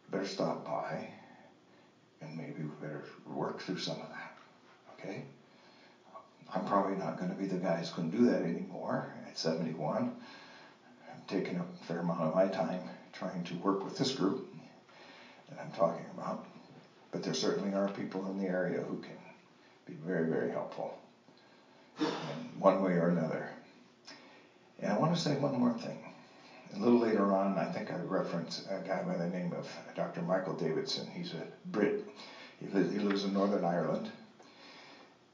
better 0.10 0.24
stop 0.24 0.66
by 0.66 1.06
and 2.22 2.38
maybe 2.38 2.64
we 2.64 2.70
better 2.80 3.04
work 3.26 3.62
through 3.62 3.78
some 3.78 4.00
of 4.00 4.08
that. 4.08 4.34
Okay? 4.94 5.26
I'm 6.54 6.64
probably 6.64 6.96
not 6.96 7.18
going 7.18 7.32
to 7.32 7.38
be 7.38 7.48
the 7.48 7.58
guy 7.58 7.76
who's 7.76 7.90
going 7.90 8.10
to 8.10 8.18
do 8.18 8.24
that 8.24 8.42
anymore 8.42 9.06
at 9.36 9.40
71. 9.40 10.16
I'm 11.12 11.22
taking 11.28 11.60
up 11.60 11.68
a 11.82 11.84
fair 11.84 12.00
amount 12.00 12.22
of 12.22 12.34
my 12.34 12.48
time 12.48 12.80
trying 13.12 13.44
to 13.44 13.54
work 13.56 13.84
with 13.84 13.98
this 13.98 14.14
group 14.14 14.48
that 15.50 15.60
I'm 15.60 15.72
talking 15.72 16.06
about. 16.18 16.46
But 17.12 17.22
there 17.22 17.34
certainly 17.34 17.74
are 17.74 17.90
people 17.90 18.26
in 18.28 18.38
the 18.38 18.46
area 18.46 18.80
who 18.80 18.98
can 18.98 19.18
be 19.86 19.94
very, 19.94 20.30
very 20.30 20.50
helpful 20.50 20.98
in 22.00 22.06
one 22.60 22.82
way 22.82 22.94
or 22.94 23.10
another. 23.10 23.50
And 24.80 24.92
I 24.92 24.98
want 24.98 25.14
to 25.14 25.20
say 25.20 25.36
one 25.36 25.60
more 25.60 25.74
thing. 25.74 25.98
A 26.74 26.80
little 26.80 27.00
later 27.00 27.34
on, 27.34 27.58
I 27.58 27.66
think 27.66 27.92
I 27.92 27.98
reference 27.98 28.66
a 28.70 28.80
guy 28.88 29.02
by 29.02 29.16
the 29.18 29.28
name 29.28 29.54
of 29.54 29.70
Dr. 29.96 30.22
Michael 30.22 30.54
Davidson. 30.54 31.08
He's 31.14 31.34
a 31.34 31.46
Brit. 31.66 32.08
He 32.60 32.68
lives, 32.68 32.92
he 32.92 33.00
lives 33.00 33.24
in 33.26 33.34
Northern 33.34 33.66
Ireland. 33.66 34.10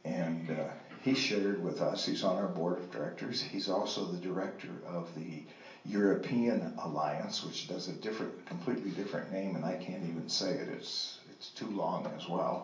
And 0.06 0.50
uh, 0.50 0.91
he 1.02 1.14
shared 1.16 1.62
with 1.62 1.82
us, 1.82 2.06
he's 2.06 2.24
on 2.24 2.38
our 2.38 2.48
board 2.48 2.78
of 2.78 2.90
directors. 2.92 3.42
He's 3.42 3.70
also 3.70 4.06
the 4.06 4.18
director 4.18 4.80
of 4.86 5.14
the 5.16 5.44
European 5.86 6.70
Alliance, 6.80 7.44
which 7.44 7.68
does 7.68 7.88
a 7.88 7.94
different, 7.94 8.46
completely 8.46 8.92
different 8.92 9.32
name, 9.32 9.56
and 9.56 9.66
I 9.66 9.76
can't 9.76 10.04
even 10.06 10.30
say 10.30 10.54
it. 10.54 10.70
It's, 10.70 11.20
it's 11.30 11.50
too 11.50 11.70
long 11.70 12.08
as 12.16 12.28
well. 12.28 12.62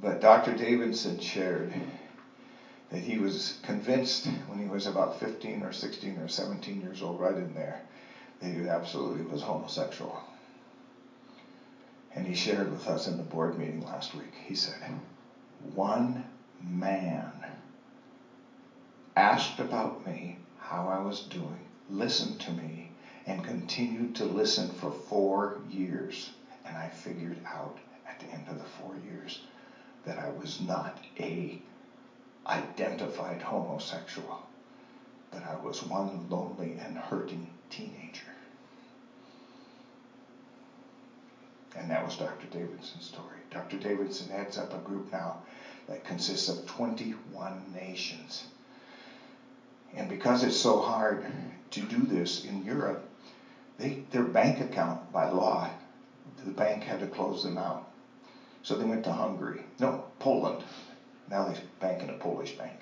But 0.00 0.20
Dr. 0.20 0.52
Davidson 0.52 1.18
shared 1.18 1.70
that 2.90 3.02
he 3.04 3.18
was 3.18 3.54
convinced 3.62 4.26
when 4.46 4.58
he 4.58 4.66
was 4.66 4.86
about 4.86 5.14
15 5.14 5.62
or 5.62 5.72
16 5.72 6.18
or 6.18 6.28
17 6.28 6.80
years 6.80 7.02
old, 7.02 7.18
right 7.18 7.36
in 7.36 7.54
there, 7.54 7.80
that 8.40 8.48
he 8.52 8.66
absolutely 8.66 9.22
was 9.22 9.42
homosexual. 9.42 10.16
And 12.14 12.26
he 12.26 12.34
shared 12.34 12.70
with 12.70 12.88
us 12.88 13.06
in 13.06 13.16
the 13.16 13.22
board 13.24 13.56
meeting 13.56 13.82
last 13.82 14.14
week. 14.14 14.34
He 14.46 14.54
said, 14.54 14.74
One 15.74 16.22
man 16.60 17.46
asked 19.16 19.60
about 19.60 20.04
me, 20.06 20.36
how 20.58 20.86
I 20.86 20.98
was 20.98 21.20
doing, 21.20 21.66
listened 21.88 22.38
to 22.40 22.52
me, 22.52 22.88
and 23.26 23.42
continued 23.42 24.14
to 24.16 24.24
listen 24.24 24.70
for 24.70 24.90
four 24.90 25.52
years. 25.68 26.30
And 26.64 26.76
I 26.76 26.88
figured 26.88 27.38
out 27.46 27.78
at 28.08 28.18
the 28.18 28.30
end 28.32 28.48
of 28.48 28.58
the 28.58 28.64
four 28.64 28.96
years 28.96 29.38
that 30.04 30.18
I 30.18 30.28
was 30.28 30.60
not 30.60 31.00
a 31.20 31.56
identified 32.46 33.42
homosexual, 33.42 34.38
but 35.30 35.44
I 35.44 35.54
was 35.54 35.82
one 35.82 36.28
lonely 36.28 36.74
and 36.80 36.96
hurting 36.96 37.48
teenager. 37.70 38.24
And 41.76 41.90
that 41.90 42.02
was 42.04 42.16
Dr. 42.16 42.46
Davidson's 42.48 43.04
story. 43.04 43.38
Dr. 43.50 43.76
Davidson 43.76 44.28
heads 44.28 44.56
up 44.56 44.72
a 44.74 44.78
group 44.78 45.02
now 45.12 45.36
that 45.90 46.04
consists 46.04 46.48
of 46.48 46.64
21 46.66 47.72
nations. 47.74 48.44
And 49.96 50.08
because 50.08 50.44
it's 50.44 50.56
so 50.56 50.78
hard 50.78 51.26
to 51.72 51.80
do 51.80 51.98
this 51.98 52.44
in 52.44 52.64
Europe, 52.64 53.02
they, 53.76 54.04
their 54.12 54.22
bank 54.22 54.60
account, 54.60 55.12
by 55.12 55.28
law, 55.28 55.68
the 56.44 56.52
bank 56.52 56.84
had 56.84 57.00
to 57.00 57.08
close 57.08 57.42
them 57.42 57.58
out. 57.58 57.88
So 58.62 58.76
they 58.76 58.84
went 58.84 59.02
to 59.04 59.10
Hungary. 59.10 59.64
No, 59.80 60.04
Poland. 60.20 60.62
Now 61.28 61.48
they 61.48 61.58
bank 61.80 62.04
in 62.04 62.10
a 62.10 62.18
Polish 62.18 62.56
bank. 62.56 62.78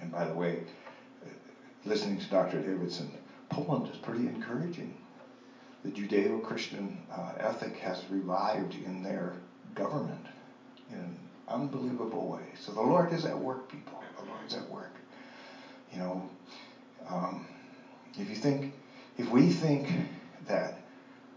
And 0.00 0.10
by 0.10 0.24
the 0.24 0.34
way, 0.34 0.64
listening 1.84 2.18
to 2.18 2.28
Dr. 2.28 2.60
Davidson, 2.60 3.08
Poland 3.50 3.88
is 3.88 3.98
pretty 3.98 4.26
encouraging. 4.26 4.96
The 5.84 5.90
Judeo 5.90 6.42
Christian 6.42 6.98
uh, 7.12 7.34
ethic 7.38 7.76
has 7.78 8.04
revived 8.10 8.74
in 8.74 9.04
their 9.04 9.34
government 9.76 10.26
in 10.90 10.98
an 10.98 11.14
unbelievable 11.48 12.26
way. 12.26 12.44
So 12.56 12.72
the 12.72 12.82
Lord 12.82 13.12
is 13.12 13.24
at 13.24 13.38
work, 13.38 13.68
people. 13.68 14.02
The 14.16 14.24
Lord's 14.30 14.54
at 14.54 14.68
work. 14.68 15.00
You 15.92 15.98
know, 15.98 16.22
um, 17.06 17.42
if 18.18 18.28
you 18.28 18.36
think, 18.36 18.70
if 19.18 19.30
we 19.30 19.48
think 19.48 19.92
that 20.46 20.72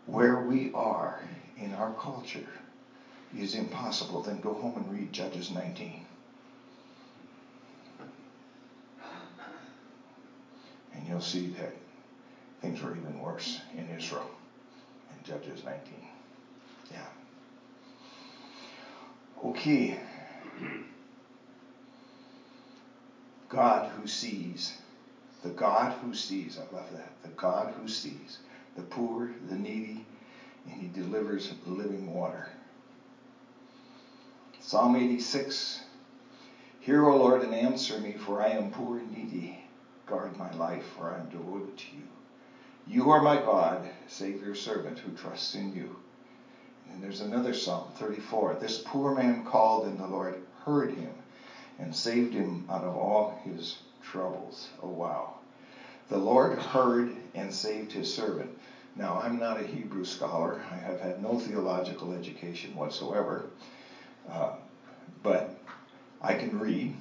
where 0.05 0.37
we 0.37 0.69
are 0.73 1.19
in 1.57 1.73
our 1.73 1.89
culture 1.91 2.45
is 3.35 3.55
impossible, 3.55 4.19
then 4.21 4.39
go 4.39 4.53
home 4.53 4.77
and 4.77 4.89
read 4.89 5.11
Judges 5.13 5.49
19. 5.49 6.01
And 10.93 11.07
you'll 11.07 11.21
see 11.21 11.47
that 11.57 11.71
things 12.61 12.81
were 12.81 12.93
even 12.95 13.19
worse 13.19 13.59
in 13.75 13.87
Israel 13.89 14.29
in 15.15 15.23
Judges 15.23 15.63
19. 15.63 15.99
Yeah. 16.91 17.22
Okay. 19.43 19.95
God 23.49 23.85
who 23.87 24.07
sees. 24.07 24.73
The 25.43 25.51
God 25.51 25.93
who 26.01 26.13
sees. 26.13 26.57
I 26.57 26.75
love 26.75 26.91
that. 26.93 27.11
The 27.23 27.29
God 27.29 27.71
who 27.71 27.87
sees 27.87 28.39
the 28.75 28.83
poor, 28.83 29.31
the 29.49 29.55
needy, 29.55 30.03
and 30.65 30.73
he 30.73 30.87
delivers 30.87 31.53
living 31.65 32.13
water. 32.13 32.47
Psalm 34.59 34.95
86 34.95 35.81
Hear, 36.79 37.05
O 37.05 37.15
Lord, 37.15 37.41
and 37.41 37.53
answer 37.53 37.97
me, 37.97 38.15
for 38.15 38.41
I 38.41 38.49
am 38.49 38.67
poor 38.69 38.97
and 38.97 39.11
needy. 39.11 39.55
Guard 40.07 40.37
my 40.37 40.51
life, 40.51 40.83
for 40.83 41.11
I 41.11 41.15
am 41.17 41.27
devoted 41.29 41.77
to 41.77 41.95
you. 41.95 42.07
You 42.87 43.09
are 43.09 43.21
my 43.21 43.37
God, 43.37 43.87
save 44.07 44.41
your 44.41 44.55
servant 44.55 44.99
who 44.99 45.11
trusts 45.11 45.55
in 45.55 45.71
you. 45.71 45.95
And 46.91 47.01
there's 47.01 47.21
another 47.21 47.53
Psalm 47.53 47.89
34. 47.95 48.55
This 48.55 48.77
poor 48.77 49.11
man 49.11 49.39
called, 49.39 49.85
and 49.85 49.99
the 49.99 50.07
Lord 50.07 50.35
heard 50.65 50.91
him 50.91 51.11
and 51.79 51.93
saved 51.93 52.33
him 52.33 52.63
out 52.69 52.83
of 52.83 52.95
all 52.95 53.31
his 53.43 53.77
troubles. 54.01 54.69
Oh, 54.81 54.89
wow. 54.89 55.29
The 56.09 56.19
Lord 56.19 56.53
heard 56.53 57.09
and 57.35 57.53
saved 57.53 57.93
his 57.93 58.07
servant. 58.07 58.49
Now, 58.95 59.17
I'm 59.17 59.39
not 59.39 59.57
a 59.57 59.61
Hebrew 59.63 60.03
scholar. 60.03 60.59
I 60.71 60.75
have 60.77 60.99
had 60.99 61.17
no 61.17 61.37
theological 61.37 62.11
education 62.11 62.75
whatsoever. 62.75 63.43
Uh, 64.29 64.49
but 65.23 65.43
I 66.21 66.33
can 66.33 66.57
read, 66.59 66.91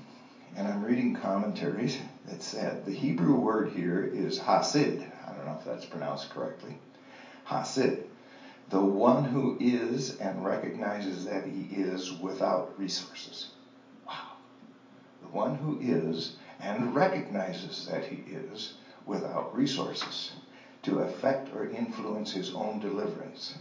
and 0.56 0.68
I'm 0.68 0.82
reading 0.82 1.12
commentaries 1.12 1.98
that 2.26 2.42
said 2.42 2.84
the 2.84 2.92
Hebrew 2.92 3.34
word 3.34 3.68
here 3.68 4.08
is 4.12 4.38
hasid. 4.38 5.00
I 5.26 5.32
don't 5.32 5.44
know 5.46 5.52
if 5.52 5.64
that's 5.64 5.84
pronounced 5.86 6.30
correctly. 6.30 6.76
Hasid 7.46 7.92
the 8.72 8.80
one 8.80 9.24
who 9.24 9.54
is 9.60 10.18
and 10.18 10.42
recognizes 10.42 11.26
that 11.26 11.44
he 11.44 11.66
is 11.76 12.10
without 12.10 12.70
resources. 12.78 13.48
Wow. 14.08 14.32
The 15.20 15.28
one 15.28 15.56
who 15.56 15.76
is 15.78 16.32
and 16.58 16.94
recognizes 16.94 17.84
that 17.84 18.06
he 18.06 18.22
is 18.26 18.72
without 19.04 19.54
resources 19.54 20.32
to 20.84 21.00
affect 21.00 21.52
or 21.54 21.66
influence 21.66 22.32
his 22.32 22.50
own 22.52 22.78
deliverance. 22.78 23.52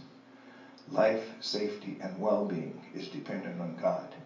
Life, 0.88 1.34
safety, 1.40 1.98
and 2.00 2.18
well 2.18 2.42
being 2.42 2.80
is 2.94 3.06
dependent 3.06 3.60
on 3.60 3.76
God. 3.76 4.16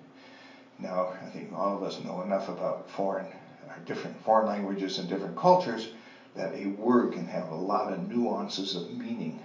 Now, 0.78 1.09
I 1.21 1.26
think 1.26 1.52
all 1.52 1.75
of 1.75 1.83
us 1.83 1.99
know 1.99 2.21
enough 2.21 2.49
about 2.49 2.88
foreign, 2.88 3.33
uh, 3.69 3.75
different 3.85 4.16
foreign 4.21 4.47
languages 4.47 4.99
and 4.99 5.09
different 5.09 5.35
cultures 5.35 5.88
that 6.37 6.55
a 6.55 6.66
word 6.66 7.11
can 7.11 7.26
have 7.26 7.50
a 7.50 7.57
lot 7.57 7.90
of 7.90 7.99
nuances 7.99 8.75
of 8.76 8.88
meaning 8.88 9.40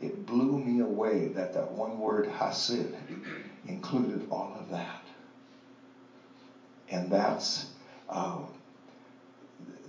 it 0.00 0.26
blew 0.26 0.58
me 0.58 0.80
away 0.80 1.26
that 1.28 1.54
that 1.54 1.72
one 1.72 1.98
word 1.98 2.26
hasid 2.26 2.94
included 3.66 4.26
all 4.30 4.52
of 4.58 4.68
that. 4.70 5.00
And 6.90 7.10
that's 7.10 7.66
uh, 8.08 8.38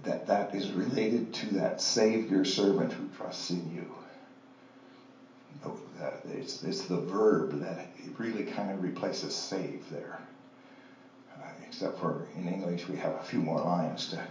that 0.04 0.28
that 0.28 0.56
is 0.56 0.72
related 0.72 1.34
to 1.34 1.46
that 1.48 1.82
Savior 1.82 2.46
servant 2.46 2.94
who 2.94 3.06
trusts 3.18 3.52
in 3.52 3.70
you. 3.76 3.86
It's, 6.30 6.64
it's 6.64 6.86
the 6.86 6.98
verb 6.98 7.60
that 7.60 7.88
really 8.18 8.44
kind 8.44 8.72
of 8.72 8.82
replaces 8.82 9.34
save 9.34 9.90
there. 9.90 10.20
Uh, 11.36 11.50
except 11.68 12.00
for 12.00 12.26
in 12.36 12.48
English, 12.48 12.88
we 12.88 12.96
have 12.98 13.14
a 13.14 13.22
few 13.22 13.40
more 13.40 13.60
lines 13.60 14.08
to 14.08 14.22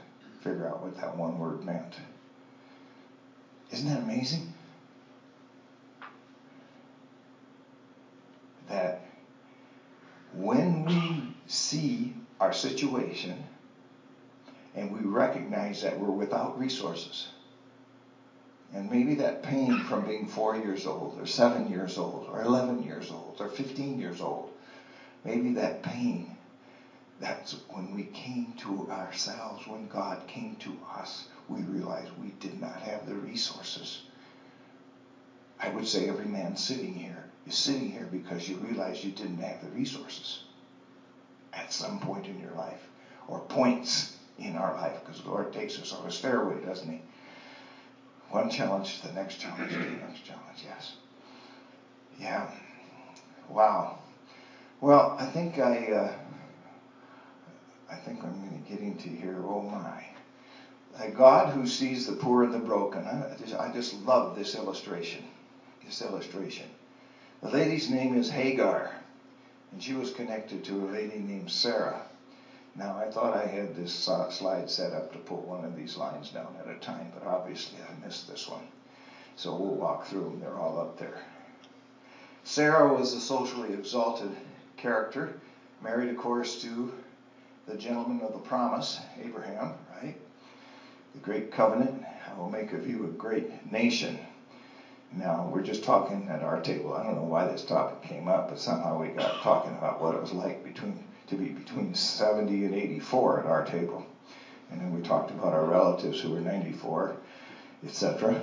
figure 0.40 0.66
out 0.66 0.82
what 0.82 0.96
that 0.96 1.14
one 1.16 1.38
word 1.38 1.64
meant. 1.64 1.98
Isn't 3.70 3.86
that 3.86 3.98
amazing? 3.98 4.46
That 8.68 8.96
when 10.32 10.84
we 10.84 11.34
see 11.46 12.12
our 12.40 12.52
situation 12.52 13.42
and 14.74 14.92
we 14.92 15.02
recognize 15.02 15.80
that 15.82 15.96
we're 15.96 16.10
without 16.10 16.58
resources, 16.58 17.28
and 18.72 18.88
maybe 18.90 19.14
that 19.14 19.42
pain 19.42 19.80
from 19.80 20.04
being 20.04 20.26
four 20.26 20.54
years 20.54 20.86
old, 20.86 21.16
or 21.18 21.26
seven 21.26 21.68
years 21.68 21.96
old, 21.98 22.26
or 22.28 22.42
11 22.42 22.82
years 22.82 23.10
old, 23.10 23.36
or 23.40 23.48
15 23.48 23.98
years 23.98 24.20
old, 24.20 24.50
maybe 25.24 25.50
that 25.50 25.82
pain, 25.82 26.26
that's 27.20 27.52
when 27.68 27.92
we 27.92 28.04
came 28.04 28.52
to 28.58 28.86
ourselves, 28.90 29.66
when 29.66 29.86
God 29.86 30.26
came 30.26 30.54
to 30.56 30.76
us, 30.96 31.24
we 31.48 31.62
realized 31.62 32.10
we 32.18 32.32
did 32.40 32.60
not 32.60 32.80
have 32.80 33.06
the 33.06 33.14
resources. 33.14 33.75
I 35.66 35.68
would 35.68 35.84
say 35.84 36.08
every 36.08 36.26
man 36.26 36.54
sitting 36.54 36.94
here 36.94 37.24
is 37.44 37.56
sitting 37.56 37.88
here 37.88 38.06
because 38.08 38.46
you 38.46 38.54
realize 38.54 39.02
you 39.02 39.10
didn't 39.10 39.40
have 39.40 39.60
the 39.60 39.68
resources 39.68 40.38
at 41.52 41.72
some 41.72 41.98
point 41.98 42.28
in 42.28 42.38
your 42.38 42.52
life, 42.52 42.88
or 43.26 43.40
points 43.40 44.06
in 44.38 44.54
our 44.54 44.72
life, 44.74 45.00
because 45.02 45.20
the 45.20 45.28
Lord 45.28 45.52
takes 45.52 45.76
us 45.76 45.92
on 45.92 46.06
a 46.06 46.10
stairway, 46.10 46.60
doesn't 46.60 46.88
He? 46.88 47.00
One 48.30 48.48
challenge 48.48 48.98
to 48.98 49.08
the 49.08 49.10
next 49.10 49.40
challenge 49.40 49.72
to 49.72 49.78
the 49.78 50.06
next 50.06 50.22
challenge, 50.22 50.62
yes. 50.62 50.94
Yeah. 52.20 52.46
Wow. 53.48 53.88
Well, 54.80 55.10
I 55.18 55.26
think 55.26 55.58
I, 55.58 55.90
uh, 55.90 56.10
I 57.90 57.96
think 57.96 58.22
I'm 58.22 58.38
going 58.38 58.60
to 58.60 58.68
get 58.68 58.80
into 58.80 59.08
here. 59.08 59.40
Oh 59.42 59.62
my. 59.62 60.00
A 60.98 61.08
God 61.08 61.48
who 61.48 61.66
sees 61.66 62.06
the 62.06 62.12
poor 62.12 62.42
and 62.44 62.52
the 62.54 62.58
broken. 62.58 63.06
I 63.06 63.26
just, 63.36 63.54
I 63.58 63.68
just 63.68 63.92
love 63.92 64.34
this 64.34 64.54
illustration. 64.54 65.22
This 65.86 66.02
illustration. 66.02 66.66
The 67.42 67.48
lady's 67.48 67.88
name 67.88 68.18
is 68.18 68.28
Hagar, 68.28 68.90
and 69.70 69.80
she 69.80 69.94
was 69.94 70.10
connected 70.10 70.64
to 70.64 70.84
a 70.84 70.90
lady 70.90 71.18
named 71.18 71.48
Sarah. 71.48 72.02
Now, 72.74 72.98
I 72.98 73.08
thought 73.08 73.34
I 73.34 73.46
had 73.46 73.76
this 73.76 73.94
slide 73.94 74.68
set 74.68 74.92
up 74.94 75.12
to 75.12 75.18
pull 75.20 75.42
one 75.42 75.64
of 75.64 75.76
these 75.76 75.96
lines 75.96 76.30
down 76.30 76.56
at 76.60 76.68
a 76.68 76.74
time, 76.80 77.12
but 77.14 77.24
obviously 77.24 77.78
I 77.80 78.04
missed 78.04 78.28
this 78.28 78.48
one. 78.48 78.64
So 79.36 79.54
we'll 79.54 79.76
walk 79.76 80.06
through 80.06 80.24
them. 80.24 80.40
They're 80.40 80.58
all 80.58 80.80
up 80.80 80.98
there. 80.98 81.20
Sarah 82.42 82.92
was 82.92 83.14
a 83.14 83.20
socially 83.20 83.72
exalted 83.72 84.32
character, 84.76 85.30
married, 85.80 86.08
of 86.08 86.16
course, 86.16 86.60
to 86.62 86.90
the 87.66 87.76
gentleman 87.76 88.22
of 88.22 88.32
the 88.32 88.40
promise, 88.40 88.98
Abraham, 89.22 89.72
right? 90.02 90.16
The 91.14 91.20
great 91.20 91.52
covenant, 91.52 92.02
I 92.28 92.34
will 92.34 92.48
make 92.48 92.72
of 92.72 92.88
you 92.88 93.04
a 93.04 93.08
great 93.08 93.70
nation. 93.70 94.18
Now, 95.12 95.48
we're 95.50 95.62
just 95.62 95.82
talking 95.82 96.28
at 96.28 96.42
our 96.42 96.58
table. 96.58 96.92
I 96.92 97.02
don't 97.02 97.14
know 97.14 97.22
why 97.22 97.44
this 97.44 97.62
topic 97.62 98.02
came 98.02 98.28
up, 98.28 98.48
but 98.48 98.58
somehow 98.58 98.98
we 99.00 99.08
got 99.08 99.30
talking 99.42 99.72
about 99.72 100.00
what 100.00 100.14
it 100.14 100.20
was 100.20 100.32
like 100.32 100.62
between 100.62 100.96
to 101.28 101.36
be 101.36 101.48
between 101.50 101.94
70 101.94 102.64
and 102.64 102.74
84 102.74 103.40
at 103.40 103.46
our 103.46 103.62
table. 103.62 104.02
And 104.70 104.80
then 104.80 104.90
we 104.90 105.00
talked 105.00 105.30
about 105.30 105.52
our 105.52 105.64
relatives 105.64 106.20
who 106.20 106.30
were 106.30 106.40
94, 106.40 107.12
etc. 107.84 108.38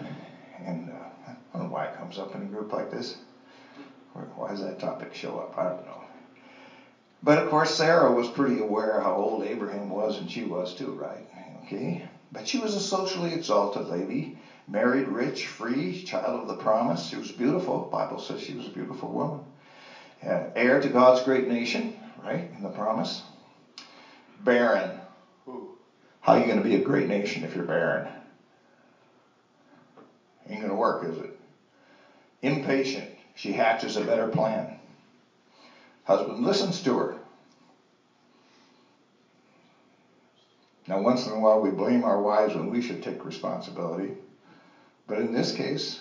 And 0.66 0.90
uh, 0.90 0.94
I 1.28 1.34
don't 1.54 1.64
know 1.64 1.74
why 1.74 1.86
it 1.86 1.94
comes 1.94 2.18
up 2.18 2.34
in 2.36 2.42
a 2.42 2.46
group 2.46 2.72
like 2.72 2.90
this. 2.90 3.16
Why 4.36 4.50
does 4.50 4.60
that 4.62 4.80
topic 4.80 5.14
show 5.14 5.38
up? 5.38 5.58
I 5.58 5.64
don't 5.64 5.86
know. 5.86 6.02
But 7.24 7.38
of 7.38 7.46
course, 7.46 7.72
Sarah 7.72 8.12
was 8.12 8.28
pretty 8.28 8.58
aware 8.58 9.00
how 9.00 9.14
old 9.14 9.42
Abraham 9.42 9.90
was, 9.90 10.18
and 10.18 10.30
she 10.30 10.44
was 10.44 10.74
too, 10.74 10.92
right? 10.92 11.24
Okay. 11.64 12.02
But 12.32 12.46
she 12.46 12.58
was 12.58 12.74
a 12.74 12.80
socially 12.80 13.32
exalted 13.32 13.88
lady, 13.88 14.30
married, 14.68 15.08
rich, 15.08 15.48
free, 15.48 15.92
child 15.92 16.36
of 16.36 16.48
the 16.48 16.56
promise. 16.56 17.04
She 17.06 17.16
was 17.18 17.32
beautiful. 17.32 17.88
Bible 17.92 18.20
says 18.20 18.40
she 18.40 18.54
was 18.54 18.68
a 18.68 18.72
beautiful 18.72 19.10
woman. 19.10 19.42
Uh, 20.26 20.42
heir 20.56 20.80
to 20.80 20.90
God's 20.90 21.22
great 21.22 21.46
nation, 21.46 21.92
right? 22.24 22.46
In 22.56 22.64
the 22.64 22.70
promise. 22.70 23.22
Barren. 24.40 24.98
How 26.22 26.34
are 26.34 26.38
you 26.38 26.46
going 26.46 26.58
to 26.58 26.62
be 26.62 26.76
a 26.76 26.80
great 26.80 27.08
nation 27.08 27.44
if 27.44 27.56
you're 27.56 27.64
barren? 27.64 28.08
Ain't 30.48 30.60
going 30.60 30.70
to 30.70 30.76
work, 30.76 31.04
is 31.04 31.18
it? 31.18 31.30
Impatient. 32.42 33.08
She 33.36 33.54
hatches 33.54 33.96
a 33.96 34.02
better 34.02 34.28
plan. 34.28 34.74
Husband 36.06 36.40
listens 36.40 36.82
to 36.82 36.98
her. 36.98 37.14
Now, 40.88 40.98
once 41.00 41.26
in 41.26 41.34
a 41.34 41.38
while, 41.38 41.60
we 41.60 41.70
blame 41.70 42.04
our 42.04 42.18
wives 42.18 42.56
when 42.56 42.68
we 42.70 42.82
should 42.82 43.02
take 43.02 43.24
responsibility. 43.24 44.14
But 45.08 45.20
in 45.20 45.32
this 45.32 45.52
case, 45.52 46.00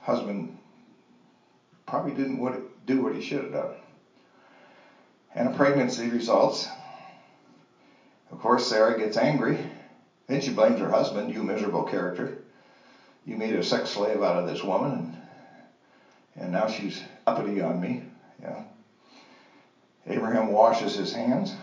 husband 0.00 0.46
probably 1.86 2.12
didn't 2.12 2.60
do 2.86 3.00
what 3.00 3.12
he 3.12 3.20
should 3.20 3.40
have 3.40 3.50
done. 3.50 3.70
And 5.34 5.46
a 5.46 5.50
pregnancy 5.50 6.08
results. 6.08 6.68
Of 8.30 8.38
course, 8.38 8.64
Sarah 8.64 8.94
gets 8.94 9.16
angry. 9.16 9.58
Then 10.26 10.40
she 10.40 10.50
blames 10.50 10.78
her 10.78 10.88
husband, 10.88 11.30
you 11.30 11.42
miserable 11.42 11.82
character. 11.82 12.30
You 13.24 13.36
made 13.36 13.54
a 13.54 13.62
sex 13.62 13.90
slave 13.90 14.22
out 14.22 14.36
of 14.36 14.44
this 14.44 14.62
woman, 14.62 14.92
and, 14.92 15.10
and 16.36 16.52
now 16.52 16.66
she's 16.66 17.02
uppity 17.26 17.60
on 17.60 17.80
me. 17.80 18.00
Yeah. 18.42 18.62
Abraham 20.06 20.48
washes 20.48 20.94
his 20.94 21.12
hands. 21.12 21.54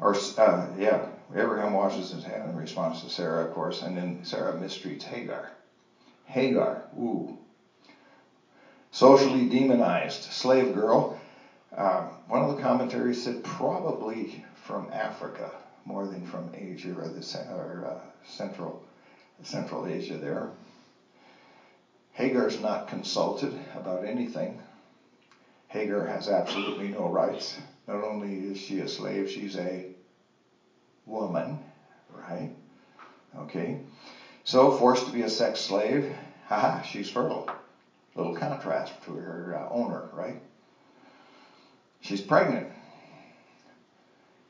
Or, 0.00 0.14
uh, 0.36 0.66
yeah, 0.76 1.00
Abraham 1.34 1.72
washes 1.72 2.10
his 2.10 2.24
hand 2.24 2.48
in 2.48 2.56
response 2.56 3.00
to 3.00 3.08
Sarah, 3.08 3.42
of 3.42 3.50
course, 3.50 3.82
and 3.82 3.96
then 3.96 4.16
Sarah 4.22 4.52
mistreats 4.52 5.04
Hagar. 5.04 5.50
Hagar, 6.26 6.80
ooh. 6.96 7.28
Socially 8.90 9.44
demonized, 9.44 10.24
slave 10.24 10.72
girl. 10.72 11.08
Um, 11.76 12.10
one 12.26 12.42
of 12.42 12.48
the 12.48 12.54
commentaries 12.54 13.18
said 13.18 13.42
probably 13.42 14.28
from 14.54 14.88
Africa 14.92 15.52
more 15.84 16.06
than 16.06 16.24
from 16.24 16.50
Asia 16.54 16.92
or 16.92 17.08
the 17.08 17.22
or, 17.48 17.84
uh, 17.86 17.98
Central 18.24 18.76
Central 19.42 19.86
Asia 19.86 20.16
there. 20.16 20.48
Hagar's 22.12 22.58
not 22.58 22.86
consulted 22.86 23.56
about 23.74 24.02
anything. 24.02 24.56
Hagar 25.68 26.04
has 26.04 26.28
absolutely 26.28 26.88
no 26.88 27.06
rights. 27.06 27.56
Not 27.86 28.02
only 28.02 28.34
is 28.36 28.58
she 28.58 28.78
a 28.80 28.86
slave, 28.88 29.28
she's 29.28 29.56
a 29.56 29.86
woman, 31.08 31.58
right? 32.10 32.50
Okay. 33.36 33.76
So, 34.44 34.70
forced 34.70 35.06
to 35.06 35.12
be 35.12 35.22
a 35.22 35.28
sex 35.28 35.60
slave, 35.60 36.06
haha, 36.46 36.80
she's 36.82 37.08
fertile. 37.08 37.46
Little 38.14 38.32
contrast 38.32 38.92
to 39.02 39.14
her 39.14 39.54
uh, 39.54 39.66
owner, 39.70 40.04
right? 40.12 40.36
She's 42.00 42.20
pregnant. 42.20 42.66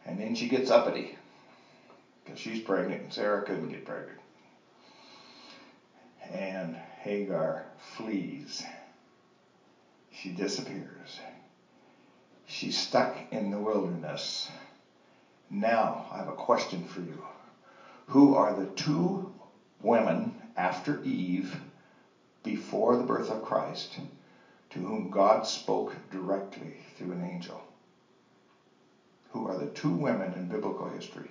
And 0.07 0.19
then 0.21 0.35
she 0.35 0.47
gets 0.47 0.71
uppity 0.71 1.13
because 2.25 2.39
she's 2.39 2.61
pregnant 2.61 3.03
and 3.03 3.13
Sarah 3.13 3.41
couldn't 3.41 3.69
get 3.69 3.85
pregnant. 3.85 4.19
And 6.31 6.77
Hagar 7.01 7.65
flees. 7.77 8.63
She 10.11 10.31
disappears. 10.31 11.21
She's 12.47 12.75
stuck 12.77 13.23
in 13.31 13.51
the 13.51 13.59
wilderness. 13.59 14.49
Now, 15.51 16.07
I 16.11 16.17
have 16.19 16.29
a 16.29 16.33
question 16.33 16.83
for 16.83 17.01
you. 17.01 17.21
Who 18.07 18.35
are 18.35 18.53
the 18.53 18.67
two 18.67 19.31
women 19.83 20.35
after 20.57 21.01
Eve, 21.05 21.61
before 22.43 22.97
the 22.97 23.05
birth 23.05 23.31
of 23.31 23.43
Christ, 23.43 23.99
to 24.71 24.81
whom 24.81 25.11
God 25.11 25.47
spoke 25.47 25.97
directly 26.11 26.77
through 26.95 27.13
an 27.13 27.23
angel? 27.23 27.61
Who 29.31 29.47
are 29.47 29.57
the 29.57 29.67
two 29.67 29.91
women 29.91 30.35
in 30.35 30.47
biblical 30.49 30.87
history 30.87 31.31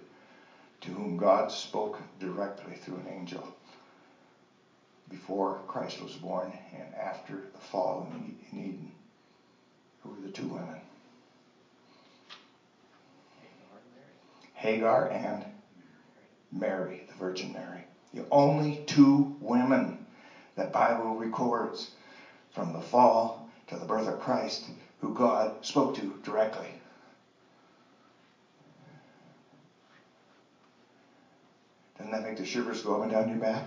to 0.81 0.91
whom 0.91 1.17
God 1.17 1.51
spoke 1.51 1.99
directly 2.19 2.75
through 2.75 2.97
an 2.97 3.07
angel? 3.07 3.47
before 5.09 5.59
Christ 5.67 6.01
was 6.01 6.15
born 6.15 6.53
and 6.73 6.93
after 6.95 7.43
the 7.53 7.59
fall 7.59 8.05
in 8.11 8.33
Eden. 8.51 8.91
Who 10.01 10.09
were 10.09 10.19
the 10.19 10.29
two 10.29 10.45
women? 10.45 10.79
Hagar 14.57 15.07
and 15.11 15.45
Mary, 16.51 17.03
the 17.07 17.13
Virgin 17.13 17.51
Mary. 17.53 17.85
The 18.13 18.23
only 18.31 18.79
two 18.87 19.27
women 19.39 19.95
that 20.55 20.71
Bible 20.71 21.13
records 21.13 21.89
from 22.49 22.71
the 22.71 22.81
fall 22.81 23.47
to 23.67 23.77
the 23.77 23.85
birth 23.85 24.07
of 24.07 24.17
Christ 24.17 24.69
who 24.99 25.11
God 25.11 25.51
spoke 25.61 25.93
to 25.93 26.11
directly. 26.23 26.73
Doesn't 31.97 32.11
that 32.11 32.23
make 32.23 32.35
the 32.35 32.43
shivers 32.43 32.81
go 32.81 32.95
up 32.95 33.01
and 33.01 33.11
down 33.11 33.27
your 33.27 33.37
back? 33.37 33.63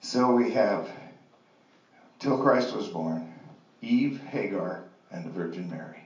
So 0.00 0.30
we 0.30 0.48
have, 0.50 0.88
till 2.20 2.36
Christ 2.36 2.72
was 2.72 2.86
born, 2.88 3.24
Eve, 3.82 4.20
Hagar, 4.28 4.80
and 5.10 5.24
the 5.24 5.30
Virgin 5.30 5.68
Mary. 5.68 6.04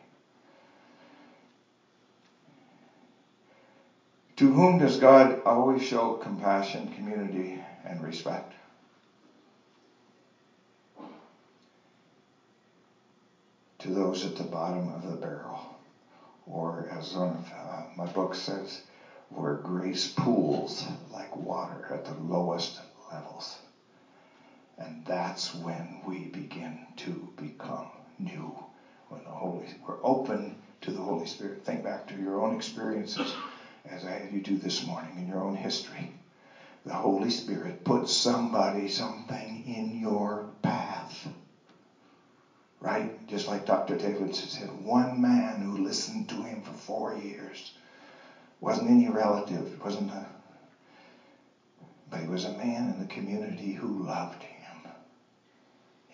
To 4.37 4.51
whom 4.51 4.79
does 4.79 4.97
God 4.97 5.35
always 5.45 5.83
show 5.83 6.13
compassion, 6.13 6.89
community, 6.89 7.59
and 7.85 8.03
respect? 8.03 8.55
To 13.79 13.91
those 13.91 14.25
at 14.25 14.37
the 14.37 14.45
bottom 14.45 14.89
of 14.89 15.03
the 15.03 15.17
barrel. 15.17 15.61
Or, 16.47 16.87
as 16.91 17.15
one 17.15 17.31
of 17.33 17.53
uh, 17.57 17.83
my 17.97 18.07
books 18.07 18.39
says, 18.39 18.81
where 19.29 19.55
grace 19.55 20.07
pools 20.07 20.85
like 21.13 21.37
water 21.37 21.87
at 21.91 22.05
the 22.05 22.15
lowest 22.15 22.81
levels. 23.13 23.59
And 24.79 25.03
that's 25.05 25.55
when 25.55 26.01
we 26.05 26.27
begin 26.29 26.79
to 26.97 27.29
become 27.37 27.87
new. 28.19 28.55
When 29.11 29.25
the 29.25 29.31
Holy, 29.31 29.67
we're 29.87 29.97
open 30.05 30.55
to 30.83 30.93
the 30.93 31.01
Holy 31.01 31.27
Spirit. 31.27 31.59
Think 31.65 31.83
back 31.83 32.07
to 32.09 32.17
your 32.17 32.41
own 32.41 32.53
experiences, 32.53 33.35
as 33.87 34.05
I 34.05 34.13
had 34.13 34.33
you 34.33 34.41
do 34.41 34.57
this 34.57 34.83
morning 34.83 35.19
in 35.19 35.29
your 35.29 35.43
own 35.43 35.55
history. 35.55 36.11
The 36.87 36.95
Holy 36.95 37.31
Spirit 37.31 37.85
puts 37.85 38.13
somebody, 38.13 38.89
something 38.89 39.63
in 39.67 39.95
your 39.95 40.45
path. 40.63 41.29
Right? 42.81 43.11
Just 43.29 43.49
like 43.49 43.67
Dr. 43.67 43.97
David 43.97 44.35
said, 44.35 44.71
one 44.85 45.21
man 45.21 45.61
who 45.61 45.77
listened 45.77 46.29
to 46.31 46.43
him 46.43 46.63
for 46.63 46.75
four 46.75 47.13
years 47.13 47.71
Wasn't 48.61 48.89
any 48.89 49.09
relative. 49.09 49.77
Wasn't 49.85 50.11
a, 50.11 50.27
but 52.11 52.21
he 52.21 52.27
was 52.27 52.45
a 52.45 52.51
man 52.51 52.89
in 52.89 52.99
the 52.99 53.07
community 53.07 53.73
who 53.73 53.89
loved 54.05 54.45
him. 54.45 54.77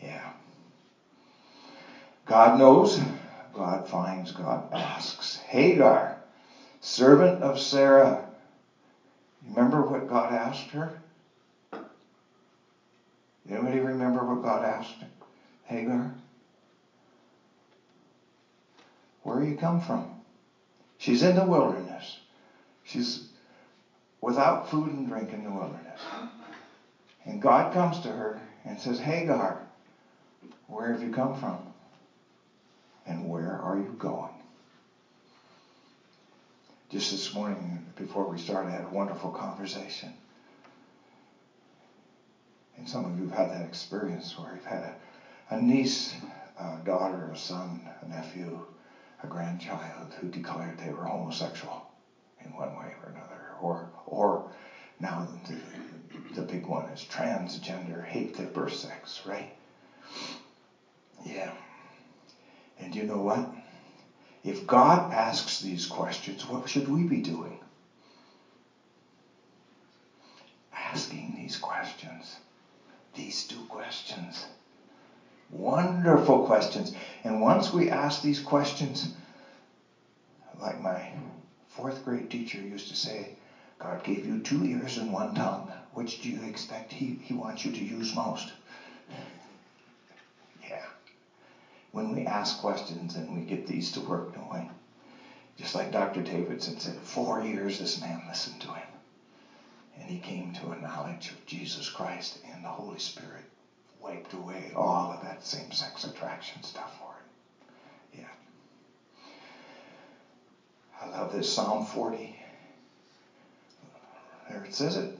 Yeah. 0.02 0.30
God 2.26 2.54
knows, 2.54 3.00
God 3.52 3.86
finds, 3.86 4.32
God 4.32 4.62
asks. 4.72 5.36
Hagar, 5.36 6.14
servant 6.80 7.36
of 7.40 7.58
Sarah. 7.58 8.22
Remember 9.46 9.82
what 9.82 10.06
God 10.06 10.30
asked 10.30 10.72
her? 10.72 10.90
Anybody 13.48 13.80
remember 13.80 14.24
what 14.24 14.40
God 14.40 14.62
asked 14.62 15.04
Hagar? 15.64 16.12
Where 19.22 19.40
you 19.40 19.54
come 19.54 19.78
from? 19.78 20.08
She's 20.98 21.22
in 21.22 21.34
the 21.34 21.44
wilderness. 21.44 22.20
She's 22.84 23.20
without 24.22 24.66
food 24.66 24.90
and 24.90 25.06
drink 25.06 25.32
in 25.32 25.44
the 25.44 25.50
wilderness. 25.52 26.04
And 27.24 27.40
God 27.40 27.70
comes 27.70 27.98
to 28.00 28.12
her 28.12 28.38
and 28.64 28.78
says, 28.80 28.98
Hagar, 29.00 29.62
where 30.68 30.90
have 30.90 31.02
you 31.02 31.08
come 31.10 31.34
from? 31.34 31.65
And 33.06 33.28
where 33.28 33.58
are 33.62 33.76
you 33.76 33.94
going? 33.98 34.32
Just 36.88 37.10
this 37.10 37.34
morning, 37.34 37.82
before 37.96 38.24
we 38.26 38.38
started, 38.38 38.68
I 38.70 38.72
had 38.72 38.84
a 38.84 38.88
wonderful 38.88 39.30
conversation. 39.30 40.10
And 42.76 42.88
some 42.88 43.04
of 43.04 43.16
you 43.18 43.26
have 43.26 43.32
had 43.32 43.50
that 43.50 43.64
experience 43.64 44.36
where 44.38 44.54
you've 44.54 44.64
had 44.64 44.82
a, 44.82 44.94
a 45.50 45.58
niece, 45.58 46.14
a 46.58 46.78
daughter, 46.84 47.30
a 47.32 47.36
son, 47.36 47.80
a 48.00 48.06
nephew, 48.06 48.58
a 49.22 49.26
grandchild 49.26 50.14
who 50.20 50.28
declared 50.28 50.78
they 50.78 50.90
were 50.90 51.04
homosexual 51.04 51.82
in 52.44 52.50
one 52.52 52.74
way 52.76 52.92
or 53.02 53.10
another, 53.14 53.40
or 53.60 53.86
or 54.06 54.42
now 55.00 55.24
the, 55.46 55.56
the 56.34 56.42
big 56.42 56.66
one 56.66 56.86
is 56.86 57.04
transgender, 57.08 58.02
hate 58.04 58.34
their 58.34 58.48
birth 58.48 58.72
sex, 58.72 59.22
right? 59.24 59.48
Yeah. 61.24 61.50
And 62.78 62.94
you 62.94 63.04
know 63.04 63.20
what? 63.20 63.54
If 64.44 64.66
God 64.66 65.12
asks 65.12 65.60
these 65.60 65.86
questions, 65.86 66.48
what 66.48 66.68
should 66.68 66.88
we 66.88 67.02
be 67.02 67.20
doing? 67.20 67.58
Asking 70.72 71.34
these 71.36 71.56
questions. 71.56 72.36
These 73.14 73.44
two 73.44 73.62
questions. 73.68 74.46
Wonderful 75.50 76.46
questions. 76.46 76.92
And 77.24 77.40
once 77.40 77.72
we 77.72 77.88
ask 77.88 78.22
these 78.22 78.40
questions, 78.40 79.08
like 80.60 80.80
my 80.80 81.12
fourth 81.68 82.04
grade 82.04 82.30
teacher 82.30 82.58
used 82.58 82.88
to 82.88 82.96
say, 82.96 83.30
God 83.78 84.02
gave 84.02 84.26
you 84.26 84.38
two 84.38 84.64
ears 84.64 84.96
and 84.96 85.12
one 85.12 85.34
tongue. 85.34 85.70
Which 85.92 86.20
do 86.20 86.30
you 86.30 86.42
expect 86.42 86.92
he, 86.92 87.18
he 87.22 87.34
wants 87.34 87.64
you 87.64 87.72
to 87.72 87.84
use 87.84 88.14
most? 88.14 88.52
Yeah. 90.68 90.82
When 91.96 92.14
we 92.14 92.26
ask 92.26 92.58
questions 92.58 93.14
and 93.14 93.34
we 93.34 93.40
get 93.40 93.66
these 93.66 93.90
to 93.92 94.02
work, 94.02 94.34
don't 94.34 94.52
we? 94.52 94.68
Just 95.56 95.74
like 95.74 95.92
Dr. 95.92 96.20
Davidson 96.20 96.78
said, 96.78 97.00
four 97.00 97.40
years 97.40 97.78
this 97.78 98.02
man 98.02 98.20
listened 98.28 98.60
to 98.60 98.66
him. 98.66 98.86
And 99.98 100.10
he 100.10 100.18
came 100.18 100.52
to 100.52 100.68
a 100.68 100.78
knowledge 100.78 101.30
of 101.30 101.46
Jesus 101.46 101.88
Christ 101.88 102.38
and 102.52 102.62
the 102.62 102.68
Holy 102.68 102.98
Spirit 102.98 103.44
wiped 103.98 104.34
away 104.34 104.72
all 104.76 105.10
of 105.10 105.22
that 105.22 105.42
same 105.46 105.72
sex 105.72 106.04
attraction 106.04 106.62
stuff 106.62 106.98
for 106.98 107.14
him. 107.14 108.20
Yeah. 108.20 109.30
I 111.00 111.18
love 111.18 111.32
this 111.32 111.50
Psalm 111.50 111.82
40. 111.82 112.38
There 114.50 114.64
it 114.64 114.74
says 114.74 114.96
it. 114.96 115.18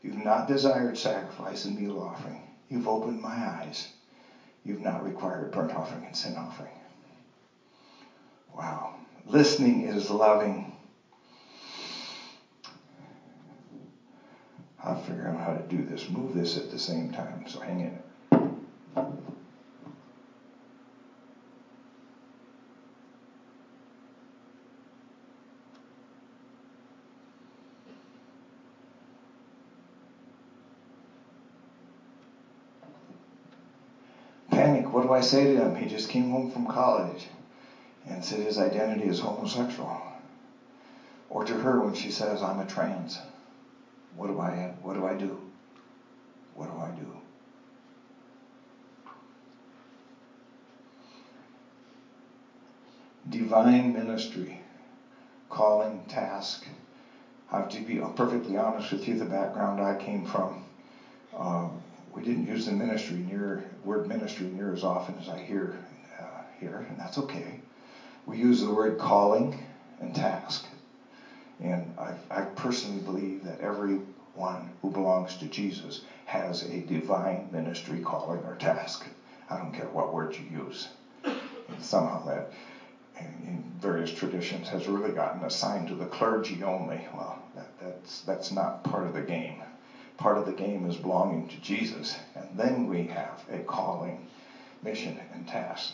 You've 0.00 0.16
not 0.16 0.48
desired 0.48 0.96
sacrifice 0.96 1.66
and 1.66 1.76
meal 1.76 2.00
offering. 2.00 2.40
You've 2.70 2.88
opened 2.88 3.20
my 3.20 3.36
eyes. 3.36 3.93
You've 4.64 4.80
not 4.80 5.02
required 5.02 5.52
burnt 5.52 5.74
offering 5.74 6.04
and 6.06 6.16
sin 6.16 6.36
offering. 6.36 6.72
Wow. 8.56 8.90
Listening 9.26 9.80
is 9.80 10.10
loving. 10.10 10.64
I'll 14.84 14.96
figure 14.96 15.28
out 15.28 15.36
how 15.38 15.52
to 15.52 15.62
do 15.62 15.82
this. 15.82 16.08
Move 16.08 16.32
this 16.32 16.56
at 16.56 16.68
the 16.68 16.78
same 16.78 17.10
time. 17.10 17.42
So 17.46 17.60
hang 17.60 17.80
in. 17.80 17.98
Panic. 34.50 34.92
What 34.92 35.02
do 35.02 35.12
I 35.12 35.13
say 35.24 35.46
to 35.46 35.52
him? 35.52 35.74
He 35.74 35.86
just 35.86 36.08
came 36.08 36.30
home 36.30 36.48
from 36.48 36.66
college 36.66 37.28
and 38.06 38.24
said 38.24 38.40
his 38.40 38.58
identity 38.58 39.06
is 39.06 39.20
homosexual. 39.20 39.96
Or 41.28 41.42
to 41.44 41.56
her 41.56 41.80
when 41.80 41.94
she 41.94 42.10
says, 42.10 42.42
I'm 42.42 42.60
a 42.60 42.64
trans. 42.64 43.18
What 44.16 44.28
do 44.28 44.38
I 44.40 44.70
what 44.82 44.94
do 44.94 45.04
I 45.04 45.14
do? 45.14 45.38
What 46.54 46.68
do 46.68 46.78
I 46.80 46.90
do? 46.90 47.10
Divine 53.28 53.92
ministry, 53.92 54.60
calling, 55.48 56.04
task. 56.06 56.66
I 57.50 57.56
have 57.56 57.68
to 57.70 57.80
be 57.80 57.98
perfectly 58.14 58.56
honest 58.56 58.90
with 58.90 59.08
you, 59.08 59.14
the 59.14 59.24
background 59.24 59.80
I 59.80 59.94
came 59.94 60.24
from, 60.24 60.62
uh, 61.36 61.66
we 62.14 62.22
didn't 62.22 62.46
use 62.46 62.64
the 62.64 62.72
ministry 62.72 63.20
near 63.20 63.60
word 63.82 64.06
ministry 64.06 64.46
near 64.46 64.72
as 64.72 64.84
often 64.84 65.16
as 65.18 65.28
I 65.28 65.38
hear 65.38 65.74
uh, 66.18 66.42
here, 66.60 66.84
and 66.88 66.98
that's 66.98 67.18
okay. 67.18 67.58
We 68.24 68.38
use 68.38 68.60
the 68.60 68.70
word 68.70 68.96
calling 68.96 69.54
and 69.98 70.14
task. 70.14 70.68
And 71.60 71.90
I, 71.98 72.12
I 72.30 72.42
personally 72.42 73.00
believe 73.00 73.42
that 73.42 73.60
everyone 73.60 74.70
who 74.80 74.90
belongs 74.90 75.34
to 75.36 75.46
Jesus 75.46 76.00
has 76.24 76.62
a 76.62 76.80
divine 76.82 77.48
ministry 77.50 77.98
calling 77.98 78.44
or 78.44 78.54
task. 78.54 79.06
I 79.50 79.56
don't 79.56 79.72
care 79.72 79.88
what 79.88 80.12
word 80.12 80.36
you 80.36 80.44
use. 80.64 80.88
And 81.68 81.82
somehow 81.82 82.20
that, 82.24 82.44
in 83.18 83.62
various 83.80 84.10
traditions, 84.10 84.68
has 84.68 84.86
really 84.86 85.10
gotten 85.10 85.42
assigned 85.42 85.88
to 85.88 85.94
the 85.94 86.06
clergy 86.06 86.62
only. 86.62 87.04
Well, 87.12 87.36
that, 87.54 87.68
that's, 87.78 88.20
that's 88.20 88.50
not 88.50 88.82
part 88.84 89.04
of 89.06 89.12
the 89.12 89.20
game. 89.20 89.62
Part 90.16 90.36
of 90.38 90.44
the 90.44 90.52
game 90.52 90.84
is 90.84 90.96
belonging 90.96 91.44
to 91.46 91.58
Jesus. 91.58 92.16
And 92.34 92.46
then 92.56 92.86
we 92.86 93.04
have 93.04 93.44
a 93.48 93.60
calling, 93.60 94.20
mission, 94.82 95.18
and 95.32 95.46
task. 95.46 95.92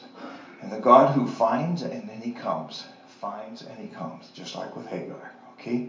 And 0.60 0.72
the 0.72 0.78
God 0.78 1.08
who 1.10 1.26
finds 1.26 1.82
and 1.82 2.08
then 2.08 2.20
he 2.20 2.30
comes, 2.30 2.84
finds 3.06 3.62
and 3.62 3.80
he 3.80 3.88
comes, 3.88 4.30
just 4.30 4.54
like 4.56 4.76
with 4.76 4.86
Hagar. 4.86 5.30
Okay? 5.52 5.82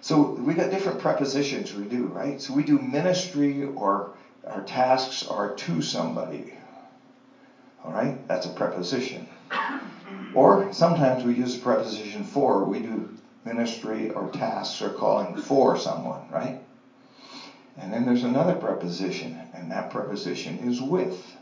So 0.00 0.30
we 0.36 0.54
got 0.54 0.70
different 0.70 0.98
prepositions 0.98 1.74
we 1.74 1.86
do, 1.86 2.06
right? 2.06 2.40
So 2.40 2.52
we 2.52 2.64
do 2.64 2.78
ministry 2.78 3.64
or 3.76 4.04
our 4.46 4.60
tasks 4.60 5.24
are 5.24 5.48
to 5.48 5.80
somebody. 5.80 6.44
All 7.84 7.92
right? 7.92 8.14
That's 8.28 8.46
a 8.46 8.50
preposition. 8.50 9.26
Or 10.34 10.62
sometimes 10.70 11.24
we 11.24 11.34
use 11.34 11.54
a 11.54 11.58
preposition 11.58 12.22
for. 12.22 12.62
We 12.62 12.80
do 12.80 13.04
ministry 13.44 14.08
or 14.10 14.28
tasks 14.28 14.82
or 14.82 14.90
calling 14.90 15.34
for 15.34 15.76
someone, 15.76 16.22
right? 16.30 16.54
And 17.76 17.92
then 17.92 18.04
there's 18.04 18.24
another 18.24 18.54
preposition, 18.54 19.36
and 19.52 19.70
that 19.70 19.90
preposition 19.90 20.58
is 20.58 20.80
with. 20.80 21.36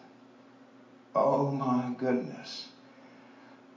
Oh 1.15 1.51
my 1.51 1.93
goodness. 1.97 2.69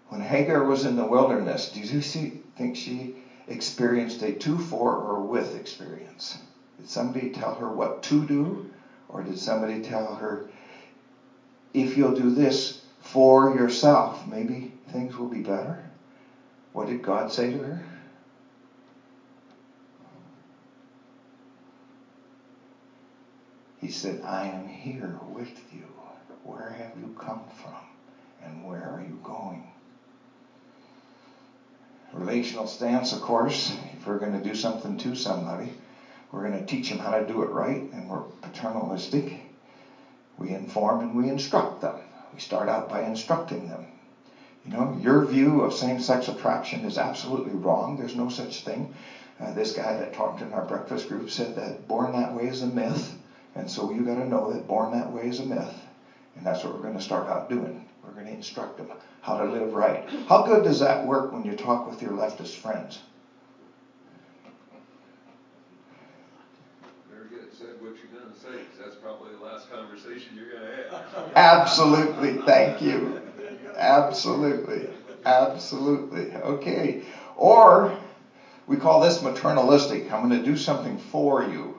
When 0.07 0.21
Hagar 0.21 0.61
was 0.61 0.83
in 0.83 0.95
the 0.95 1.05
wilderness, 1.05 1.67
do 1.67 1.81
you 1.81 2.01
see, 2.01 2.31
think 2.55 2.75
she 2.75 3.09
experienced 3.47 4.21
a 4.23 4.31
to, 4.31 4.59
for, 4.59 4.93
or 4.95 5.19
with 5.19 5.55
experience. 5.55 6.37
Did 6.77 6.87
somebody 6.87 7.27
tell 7.27 7.53
her 7.53 7.69
what 7.69 8.01
to 8.03 8.25
do? 8.25 8.57
Or 9.09 9.23
did 9.23 9.37
somebody 9.37 9.77
tell 9.77 10.13
her, 10.13 10.41
if 11.73 11.95
you'll 11.95 12.11
do 12.11 12.31
this 12.31 12.73
for 12.99 13.47
yourself, 13.47 14.25
maybe 14.25 14.69
things 14.87 15.17
will 15.17 15.27
be 15.27 15.41
better? 15.41 15.79
What 16.73 16.87
did 16.87 17.01
God 17.01 17.29
say 17.31 17.49
to 17.49 17.59
her? 17.61 17.81
He 23.79 23.89
said, 23.89 24.21
I 24.23 24.45
am 24.45 24.67
here 24.67 25.15
with 25.31 25.73
you. 25.73 25.85
Where 26.43 26.69
have 26.69 26.97
you 26.99 27.11
come 27.17 27.41
from? 27.55 27.73
And 28.41 28.67
where 28.67 28.89
are 28.89 29.01
you 29.01 29.19
going? 29.23 29.63
relational 32.13 32.65
stance, 32.65 33.11
of 33.11 33.21
course. 33.21 33.71
If 33.93 34.07
we're 34.07 34.17
going 34.17 34.33
to 34.33 34.39
do 34.39 34.53
something 34.53 34.97
to 34.97 35.15
somebody, 35.15 35.69
we're 36.31 36.41
going 36.41 36.59
to 36.59 36.65
teach 36.65 36.89
them 36.89 36.99
how 36.99 37.11
to 37.11 37.21
do 37.21 37.41
it 37.41 37.51
right, 37.51 37.81
and 37.91 38.09
we're 38.09 38.21
paternalistic. 38.41 39.31
We 40.37 40.51
inform 40.51 41.01
and 41.01 41.15
we 41.15 41.27
instruct 41.27 41.81
them. 41.81 41.95
We 42.33 42.39
start 42.39 42.69
out 42.69 42.89
by 42.89 43.01
instructing 43.01 43.67
them. 43.67 43.85
You 44.65 44.71
know, 44.71 44.91
your 44.99 45.21
view 45.21 45.61
of 45.61 45.73
same-sex 45.73 46.27
attraction 46.27 46.83
is 46.83 46.97
absolutely 46.97 47.53
wrong. 47.53 47.95
There's 47.95 48.15
no 48.15 48.27
such 48.27 48.59
thing. 48.59 48.87
Uh, 49.39 49.51
this 49.51 49.71
guy 49.71 49.93
that 49.93 50.11
talked 50.11 50.41
in 50.41 50.51
our 50.51 50.63
breakfast 50.63 51.07
group 51.07 51.29
said 51.29 51.55
that 51.55 51.87
born 51.87 52.13
that 52.13 52.31
way 52.31 52.47
is 52.47 52.61
a 52.61 52.67
myth, 52.67 53.15
and 53.57 53.69
so 53.69 53.89
you 53.89 54.03
got 54.03 54.15
to 54.15 54.25
know 54.25 54.47
that 54.47 54.67
born 54.67 54.91
that 54.91 55.09
way 55.09 55.27
is 55.27 55.39
a 55.39 55.43
myth, 55.43 55.87
and 56.35 56.45
that's 56.45 56.63
what 56.63 56.73
we're 56.73 56.79
going 56.79 56.93
to 56.93 56.99
start 57.01 57.27
out 57.27 57.49
doing. 57.49 57.81
We're 58.03 58.11
going 58.11 58.25
to 58.25 58.31
instruct 58.33 58.77
them 58.77 58.93
how 59.21 59.35
to 59.35 59.45
live 59.45 59.73
right. 59.73 60.01
How 60.27 60.39
good 60.39 60.63
does 60.63 60.79
that 60.79 61.03
work 61.03 61.31
when 61.31 61.45
you 61.45 61.53
talk 61.53 61.85
with 61.87 62.01
your 62.01 62.13
leftist 62.13 62.55
friends? 62.57 63.01
Said 67.51 67.73
what 67.79 67.93
you're 67.99 68.11
going 68.21 68.31
to 68.31 68.37
say, 68.37 68.49
because 68.61 68.77
that's 68.77 68.95
probably 68.95 69.31
the 69.31 69.39
last 69.39 69.69
conversation 69.69 70.35
you're 70.35 70.45
going 70.47 70.61
to 70.61 70.93
have. 70.93 71.31
Absolutely. 71.35 72.33
Thank 72.45 72.81
you. 72.81 73.19
Absolutely. 73.75 74.87
Absolutely. 75.25 76.27
Okay. 76.35 76.97
Or 77.35 77.89
we 78.67 78.77
call 78.77 78.99
this 78.99 79.19
maternalistic. 79.19 80.11
I'm 80.11 80.19
going 80.19 80.29
to 80.31 80.39
do 80.39 80.55
something 80.55 80.97
for 80.97 81.41
you. 81.41 81.73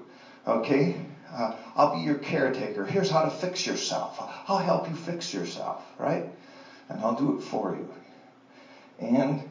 Okay? 0.49 0.95
Uh, 1.33 1.51
I'll 1.77 1.87
be 1.87 1.99
your 1.99 2.15
caretaker. 2.15 2.85
Here's 2.85 3.09
how 3.09 3.21
to 3.21 3.29
fix 3.29 3.67
yourself. 3.67 4.21
I'll 4.49 4.59
help 4.59 4.87
you 4.89 4.95
fix 4.95 5.33
yourself, 5.33 5.95
right? 5.99 6.25
And 6.89 7.01
I'll 7.01 7.13
do 7.13 7.31
it 7.31 7.41
for 7.41 7.73
you. 7.73 7.89
And, 8.99 9.43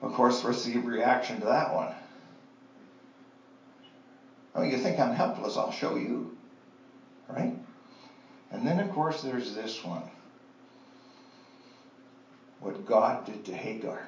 of 0.00 0.12
course, 0.12 0.44
receive 0.44 0.86
reaction 0.86 1.38
to 1.40 1.46
that 1.46 1.70
one. 1.70 1.90
Oh, 4.54 4.62
you 4.62 4.76
think 4.76 4.98
I'm 4.98 5.10
helpless? 5.12 5.56
I'll 5.56 5.70
show 5.70 5.94
you. 5.94 6.26
Right? 7.28 7.52
And 8.50 8.66
then, 8.66 8.78
of 8.78 8.88
course, 8.88 9.20
there's 9.20 9.52
this 9.54 9.82
one 9.82 10.04
what 12.60 12.84
God 12.84 13.24
did 13.24 13.44
to 13.44 13.52
Hagar. 13.52 14.00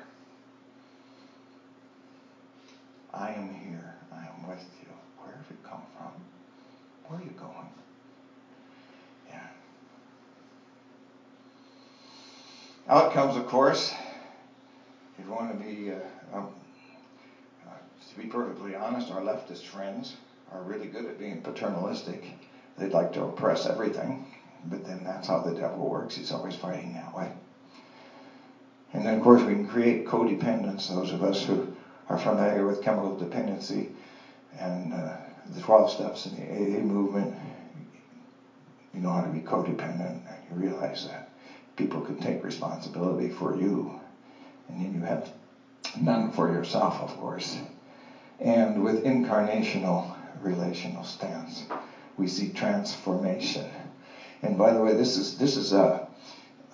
I 3.12 3.30
am 3.30 3.50
here. 3.50 3.94
I 4.12 4.26
am 4.26 4.46
with 4.46 4.64
you. 4.80 4.92
Where 5.18 5.34
have 5.34 5.46
you 5.48 5.56
come 5.62 5.82
from? 5.96 6.12
Where 7.06 7.18
are 7.18 7.22
you 7.22 7.32
going? 7.36 7.68
Yeah. 9.28 9.40
Outcomes, 12.88 13.36
of 13.36 13.46
course, 13.46 13.92
if 15.18 15.24
you 15.24 15.30
want 15.30 15.48
to 15.48 15.54
be, 15.54 15.90
uh, 15.90 15.96
um, 16.32 16.48
uh, 17.66 17.70
to 18.08 18.16
be 18.16 18.26
perfectly 18.26 18.74
honest, 18.74 19.10
our 19.10 19.20
leftist 19.20 19.64
friends 19.66 20.16
are 20.50 20.62
really 20.62 20.86
good 20.86 21.06
at 21.06 21.18
being 21.18 21.38
paternalistic. 21.38 22.32
They'd 22.76 22.92
like 22.92 23.12
to 23.12 23.22
oppress 23.22 23.66
everything, 23.66 24.18
but 24.64 24.84
then 24.84 25.02
that's 25.04 25.26
how 25.26 25.38
the 25.38 25.52
devil 25.52 25.86
works. 25.88 26.14
He's 26.14 26.30
always 26.30 26.54
fighting 26.54 26.92
that 26.94 27.12
way. 27.14 27.30
And 28.92 29.04
then, 29.04 29.12
of 29.14 29.20
course, 29.20 29.44
we 29.44 29.52
can 29.52 29.64
create 29.64 30.04
codependence. 30.04 30.86
Those 30.88 31.10
of 31.10 31.22
us 31.22 31.42
who 31.42 31.60
are 32.08 32.16
familiar 32.16 32.64
with 32.64 32.80
chemical 32.80 33.10
dependency 33.10 33.88
and 34.56 34.92
uh, 34.92 35.12
the 35.52 35.60
12 35.60 35.90
steps 35.90 36.26
in 36.26 36.34
the 36.34 36.42
AA 36.50 36.82
movement, 36.82 37.30
you 38.92 39.00
know 39.00 39.10
how 39.10 39.20
to 39.20 39.28
be 39.28 39.40
codependent, 39.40 40.18
and 40.26 40.38
you 40.48 40.54
realize 40.54 41.04
that 41.04 41.22
people 41.76 42.00
can 42.00 42.16
take 42.16 42.42
responsibility 42.42 43.28
for 43.28 43.52
you, 43.52 43.90
and 44.68 44.80
then 44.80 44.92
you 44.92 45.00
have 45.00 45.30
none 46.00 46.28
for 46.28 46.48
yourself, 46.48 47.00
of 47.00 47.16
course. 47.16 47.58
And 48.38 48.82
with 48.82 49.02
incarnational 49.04 50.02
relational 50.40 51.02
stance, 51.02 51.64
we 52.16 52.26
see 52.26 52.48
transformation. 52.48 53.64
And 54.42 54.56
by 54.58 54.72
the 54.72 54.80
way, 54.80 54.92
this 54.92 55.16
is 55.16 55.32
this 55.32 55.56
is 55.56 55.72
a 55.72 56.00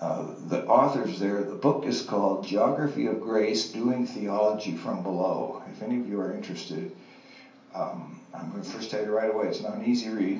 uh, 0.01 0.23
the 0.47 0.59
authors 0.65 1.19
there, 1.19 1.43
the 1.43 1.53
book 1.53 1.85
is 1.85 2.01
called 2.01 2.43
Geography 2.43 3.05
of 3.05 3.19
Grace 3.19 3.65
Doing 3.65 4.03
Theology 4.03 4.73
from 4.73 5.01
Below. 5.01 5.59
If 5.67 5.83
any 5.83 5.95
of 5.95 6.07
you 6.07 6.17
are 6.17 6.31
interested, 6.31 6.89
um, 7.73 8.17
I'm 8.33 8.49
going 8.49 8.61
to 8.63 8.69
first 8.69 8.89
tell 8.89 9.01
you 9.01 9.09
right 9.11 9.29
away 9.29 9.47
it's 9.47 9.61
not 9.61 9.73
an 9.75 9.83
easy 9.83 10.09
read. 10.09 10.39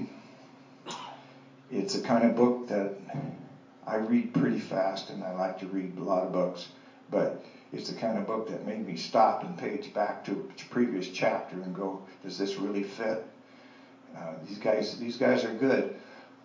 It's 1.70 1.96
a 1.96 2.00
kind 2.00 2.24
of 2.24 2.36
book 2.36 2.67
that 2.67 2.89
I 3.86 3.96
read 3.96 4.34
pretty 4.34 4.58
fast, 4.58 5.10
and 5.10 5.24
I 5.24 5.32
like 5.32 5.58
to 5.58 5.67
read 5.67 5.98
a 5.98 6.02
lot 6.04 6.24
of 6.24 6.32
books, 6.32 6.67
but 7.10 7.32
it's 7.72 7.88
the 7.88 7.94
kind 7.94 8.17
of 8.17 8.26
book 8.26 8.48
that 8.48 8.63
made 8.63 8.86
me 8.86 8.96
stop 8.96 9.44
and 9.44 9.58
page 9.58 9.91
back 9.94 10.24
to 10.24 10.34
a 10.34 10.65
previous 10.70 11.08
chapter 11.08 11.62
and 11.62 11.74
go, 11.74 11.98
does 12.22 12.38
this 12.38 12.58
really 12.58 12.82
fit? 12.82 13.17
Uh, 14.15 14.34
these 14.44 14.58
guys, 14.58 14.91
these 14.98 15.15
guys 15.17 15.44
are 15.44 15.52
good. 15.52 15.88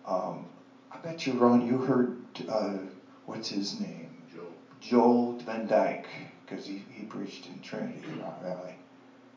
Um, 0.05 0.45
I 0.91 0.97
bet 0.97 1.25
you, 1.25 1.33
Ron, 1.33 1.61
you 1.61 1.77
heard 1.79 2.09
uh, 2.47 2.77
what's 3.25 3.49
his 3.49 3.73
name? 3.73 4.09
Joel. 4.31 4.53
Joel 4.79 5.35
Van 5.45 5.65
Dyke, 5.65 6.07
because 6.45 6.65
he, 6.65 6.81
he 6.89 7.03
preached 7.03 7.47
in 7.47 7.59
Trinity 7.59 8.01
Rock 8.19 8.39
Valley 8.39 8.75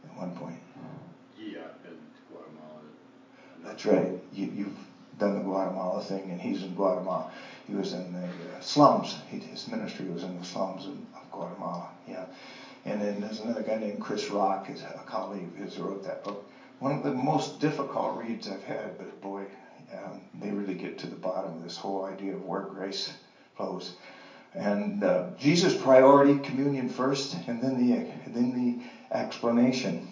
at 0.05 0.17
one 0.17 0.33
point. 0.33 0.59
Guatemala. 2.31 2.81
That's 3.65 3.85
right. 3.85 4.11
You, 4.33 4.49
you've 4.55 4.79
done 5.19 5.35
the 5.35 5.41
Guatemala 5.41 6.01
thing, 6.01 6.31
and 6.31 6.41
he's 6.41 6.63
in 6.63 6.75
Guatemala. 6.75 7.27
He 7.67 7.75
was 7.75 7.93
in 7.93 8.13
the 8.13 8.25
uh, 8.25 8.61
slums. 8.61 9.17
He, 9.29 9.39
his 9.39 9.67
ministry 9.67 10.07
was 10.07 10.23
in 10.23 10.37
the 10.37 10.45
slums 10.45 10.87
of, 10.87 10.93
of 11.15 11.31
Guatemala. 11.31 11.89
Yeah. 12.07 12.25
And 12.85 13.01
then 13.01 13.21
there's 13.21 13.39
another 13.41 13.63
guy 13.63 13.77
named 13.77 14.01
Kris 14.01 14.31
Rocke, 14.31 14.69
is 14.71 14.83
a 14.83 15.03
colleague 15.05 15.47
of 15.47 15.55
his 15.55 15.75
who 15.75 15.83
wrote 15.83 16.03
that 16.03 16.23
book. 16.23 16.39
One 16.79 16.93
of 16.93 17.03
the 17.03 17.13
most 17.13 17.59
difficult 17.59 18.13
reads 18.15 18.49
I've 18.49 18.63
had, 18.63 18.97
but 18.97 19.21
boy, 19.21 19.47
um, 19.93 20.21
they 20.41 20.51
really 20.51 20.75
get 20.75 20.97
to 20.99 21.07
the 21.07 21.17
bottom 21.17 21.55
of 21.55 21.63
this 21.63 21.77
whole 21.77 22.03
idea 22.05 22.35
of 22.35 22.45
where 22.45 22.63
grace 22.63 23.13
flows. 23.55 23.93
And 24.55 25.03
uh, 25.05 25.23
Jesus' 25.37 25.75
priority, 25.75 26.37
communion 26.37 26.89
first, 26.89 27.37
and 27.47 27.63
then 27.63 27.77
the 27.77 28.03
then 28.27 28.53
the 28.53 28.75
explanation. 29.13 30.03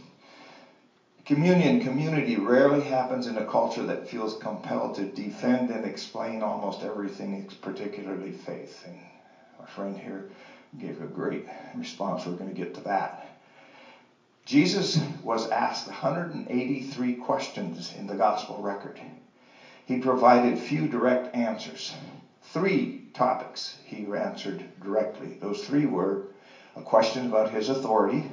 Communion, 1.29 1.83
community 1.83 2.39
rarely 2.39 2.81
happens 2.81 3.27
in 3.27 3.37
a 3.37 3.45
culture 3.45 3.85
that 3.85 4.09
feels 4.09 4.33
compelled 4.33 4.95
to 4.95 5.05
defend 5.05 5.71
and 5.71 5.85
explain 5.85 6.43
almost 6.43 6.83
everything, 6.83 7.47
particularly 7.61 8.31
faith. 8.31 8.83
And 8.87 8.97
our 9.61 9.67
friend 9.67 9.95
here 9.95 10.25
gave 10.79 11.03
a 11.03 11.07
great 11.07 11.45
response. 11.75 12.25
We're 12.25 12.33
going 12.33 12.49
to 12.49 12.59
get 12.59 12.73
to 12.77 12.81
that. 12.85 13.21
Jesus 14.47 14.99
was 15.23 15.45
asked 15.51 15.87
183 15.87 17.13
questions 17.13 17.93
in 17.95 18.07
the 18.07 18.17
gospel 18.17 18.57
record. 18.63 18.99
He 19.85 19.99
provided 19.99 20.59
few 20.59 20.89
direct 20.89 21.37
answers. 21.37 21.93
Three 22.41 23.11
topics 23.13 23.77
he 23.85 24.07
answered 24.17 24.65
directly. 24.81 25.37
Those 25.39 25.63
three 25.63 25.85
were 25.85 26.21
a 26.75 26.81
question 26.81 27.27
about 27.27 27.49
his 27.49 27.69
authority. 27.69 28.25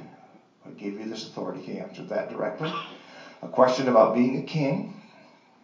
I 0.66 0.70
gave 0.70 0.98
you 0.98 1.06
this 1.06 1.24
authority. 1.24 1.60
He 1.60 1.78
answered 1.78 2.08
that 2.08 2.28
directly. 2.28 2.72
A 3.42 3.48
question 3.48 3.88
about 3.88 4.14
being 4.14 4.36
a 4.36 4.40
king. 4.40 4.90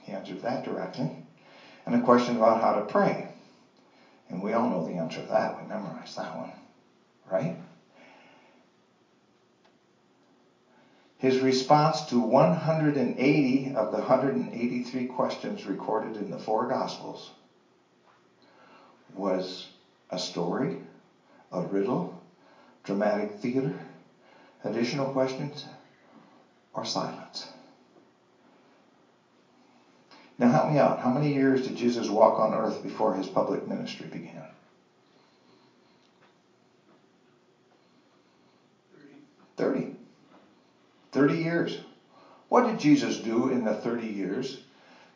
He 0.03 0.12
answered 0.12 0.41
that 0.41 0.62
directly. 0.62 1.11
And 1.85 1.95
a 1.95 1.99
question 1.99 2.37
about 2.37 2.59
how 2.59 2.73
to 2.73 2.81
pray. 2.81 3.27
And 4.29 4.43
we 4.43 4.53
all 4.53 4.69
know 4.69 4.83
the 4.83 4.93
answer 4.93 5.21
to 5.23 5.29
that. 5.29 5.57
We 5.57 5.67
memorized 5.67 6.17
that 6.17 6.37
one. 6.37 6.51
Right? 7.29 7.53
His 11.19 11.41
response 11.41 12.03
to 12.03 12.19
180 12.19 13.71
of 13.71 13.91
the 13.91 13.99
183 13.99 15.05
questions 15.05 15.65
recorded 15.65 16.17
in 16.17 16.31
the 16.31 16.38
four 16.38 16.67
Gospels 16.67 17.31
was 19.15 19.69
a 20.11 20.19
story, 20.19 20.77
a 21.51 21.62
riddle, 21.62 22.09
dramatic 22.83 23.31
theater, 23.31 23.77
additional 24.64 25.07
questions, 25.07 25.64
or 26.75 26.85
silence. 26.85 27.46
Now, 30.38 30.48
help 30.48 30.66
me 30.66 30.79
out. 30.79 30.98
How 30.98 31.11
many 31.11 31.31
years 31.31 31.61
did 31.62 31.75
Jesus 31.75 32.09
walk 32.11 32.38
on 32.38 32.55
earth 32.55 32.83
before 32.83 33.12
his 33.12 33.27
public 33.29 33.66
ministry 33.66 34.09
began? 34.09 34.44
30. 39.57 39.88
30 41.12 41.35
years. 41.35 41.79
What 42.48 42.64
did 42.64 42.77
Jesus 42.79 43.16
do 43.18 43.46
in 43.46 43.64
the 43.64 43.72
30 43.72 44.05
years 44.05 44.59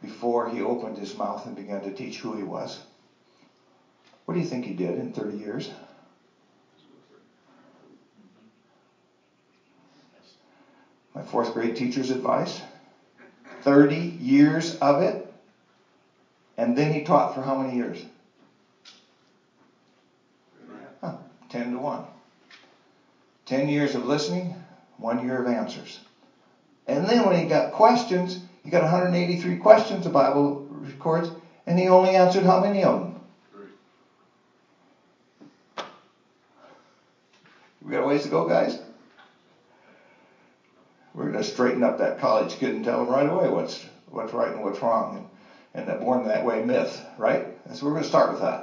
before 0.00 0.46
he 0.46 0.60
opened 0.60 0.96
his 0.96 1.16
mouth 1.16 1.44
and 1.46 1.54
began 1.56 1.82
to 1.82 1.90
teach 1.90 2.20
who 2.20 2.34
he 2.34 2.42
was? 2.42 2.80
What 4.24 4.32
do 4.32 4.38
you 4.38 4.44
think 4.44 4.64
he 4.64 4.72
did 4.72 4.96
in 4.96 5.08
30 5.10 5.34
years? 5.34 5.70
My 11.16 11.22
fourth 11.22 11.54
grade 11.54 11.74
teacher's 11.74 12.10
advice 12.10 12.60
30 13.62 13.96
years 14.20 14.78
of 14.80 15.00
it. 15.00 15.24
And 16.58 16.76
then 16.76 16.92
he 16.92 17.04
taught 17.04 17.34
for 17.34 17.40
how 17.40 17.56
many 17.56 17.74
years? 17.74 18.04
Huh, 21.00 21.12
10 21.48 21.72
to 21.72 21.78
1. 21.78 22.02
10 23.46 23.68
years 23.68 23.94
of 23.94 24.04
listening, 24.04 24.52
one 24.98 25.18
year 25.18 25.40
of 25.40 25.46
answers. 25.46 26.00
And 26.86 27.08
then 27.08 27.24
when 27.24 27.34
he 27.34 27.44
got 27.44 27.72
questions, 27.72 28.36
he 28.62 28.68
got 28.68 28.82
183 28.82 29.56
questions, 29.56 30.04
the 30.04 30.10
Bible 30.10 30.66
records, 30.68 31.30
and 31.66 31.78
he 31.78 31.88
only 31.88 32.14
answered 32.14 32.44
how 32.44 32.58
many 32.58 32.84
of 32.84 32.98
them? 32.98 33.14
We 37.82 37.90
got 37.90 38.02
a 38.02 38.04
ways 38.04 38.24
to 38.24 38.28
go, 38.28 38.44
guys. 38.44 38.76
We're 41.16 41.24
going 41.24 41.34
to 41.34 41.44
straighten 41.44 41.82
up 41.84 41.98
that 41.98 42.18
college 42.18 42.58
kid 42.58 42.74
and 42.74 42.84
tell 42.84 43.00
him 43.00 43.10
right 43.10 43.26
away 43.26 43.48
what's 43.48 43.86
what's 44.10 44.34
right 44.34 44.52
and 44.52 44.62
what's 44.62 44.82
wrong, 44.82 45.14
and 45.14 45.26
and 45.74 45.88
that 45.88 46.00
born 46.00 46.24
that 46.24 46.44
way 46.44 46.60
myth, 46.60 47.02
right? 47.18 47.42
That's 47.66 47.82
where 47.82 47.90
we're 47.90 47.96
going 47.96 48.04
to 48.04 48.08
start 48.08 48.28
with 48.28 48.40
that. 48.40 48.62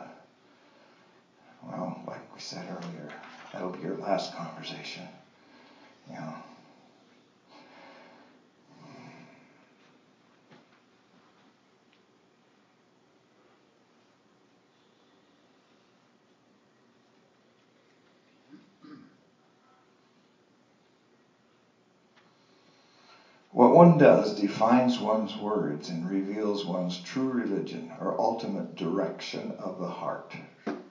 Well, 1.68 1.96
like 2.10 2.22
we 2.34 2.40
said 2.40 2.68
earlier, 2.70 3.10
that'll 3.54 3.70
be 3.70 3.82
your 3.82 3.96
last 3.96 4.32
conversation. 4.32 5.04
You 6.10 6.16
know. 6.18 6.36
One 23.74 23.98
does 23.98 24.36
defines 24.36 25.00
one's 25.00 25.36
words 25.36 25.90
and 25.90 26.08
reveals 26.08 26.64
one's 26.64 27.00
true 27.00 27.30
religion 27.30 27.92
or 28.00 28.22
ultimate 28.22 28.76
direction 28.76 29.52
of 29.58 29.80
the 29.80 29.88
heart. 29.88 30.36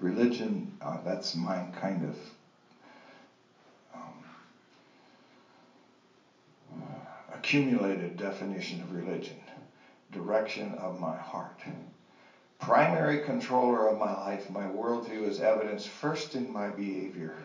Religion, 0.00 0.66
uh, 0.80 0.98
that's 1.04 1.32
my 1.36 1.60
kind 1.72 2.02
of 2.02 2.16
um, 3.94 4.24
accumulated 7.32 8.16
definition 8.16 8.80
of 8.80 8.90
religion. 8.90 9.38
Direction 10.10 10.74
of 10.74 10.98
my 10.98 11.14
heart. 11.14 11.62
Primary 12.58 13.18
controller 13.18 13.86
of 13.86 13.96
my 13.96 14.12
life, 14.12 14.50
my 14.50 14.64
worldview 14.64 15.24
is 15.24 15.38
evidenced 15.38 15.88
first 15.88 16.34
in 16.34 16.50
my 16.50 16.70
behavior 16.70 17.36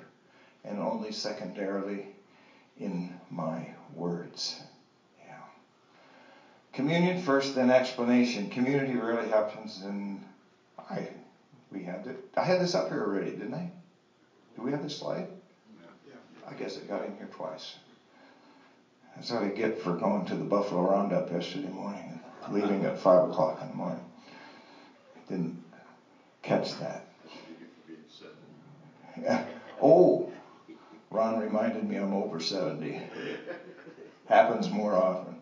and 0.63 0.80
only 0.80 1.12
secondarily 1.12 2.08
in 2.78 3.12
my 3.30 3.69
words. 3.93 4.56
Communion 6.77 7.17
first, 7.17 7.55
then 7.55 7.71
explanation. 7.71 8.45
Community 8.45 8.93
rarely 8.95 9.27
happens 9.27 9.81
in. 9.81 10.19
I, 10.87 11.07
we 11.71 11.81
had 11.81 12.05
it. 12.05 12.15
I 12.37 12.43
had 12.43 12.59
this 12.59 12.75
up 12.75 12.89
here 12.89 13.01
already, 13.01 13.31
didn't 13.31 13.55
I? 13.55 13.67
Do 14.55 14.61
we 14.61 14.69
have 14.69 14.83
this 14.83 14.95
slide? 14.95 15.25
Yeah. 16.07 16.13
I 16.47 16.53
guess 16.53 16.77
it 16.77 16.87
got 16.87 17.01
in 17.01 17.13
here 17.13 17.29
twice. 17.31 17.73
That's 19.15 19.31
what 19.31 19.41
I 19.41 19.47
get 19.47 19.75
for 19.75 19.91
going 19.91 20.25
to 20.25 20.35
the 20.35 20.43
Buffalo 20.43 20.83
Roundup 20.83 21.31
yesterday 21.31 21.67
morning 21.67 22.19
and 22.43 22.53
leaving 22.53 22.83
at 22.83 22.95
five 22.95 23.23
o'clock 23.23 23.59
in 23.59 23.69
the 23.69 23.73
morning. 23.73 24.03
Didn't 25.27 25.55
catch 26.43 26.75
that. 26.75 27.01
Yeah. 29.19 29.39
Oh, 29.79 30.25
Ron 31.11 31.37
reminded 31.37 31.83
me 31.83 31.97
I'm 31.97 32.13
over 32.13 32.39
70. 32.39 32.99
Happens 34.27 34.71
more 34.71 34.95
often. 34.95 35.37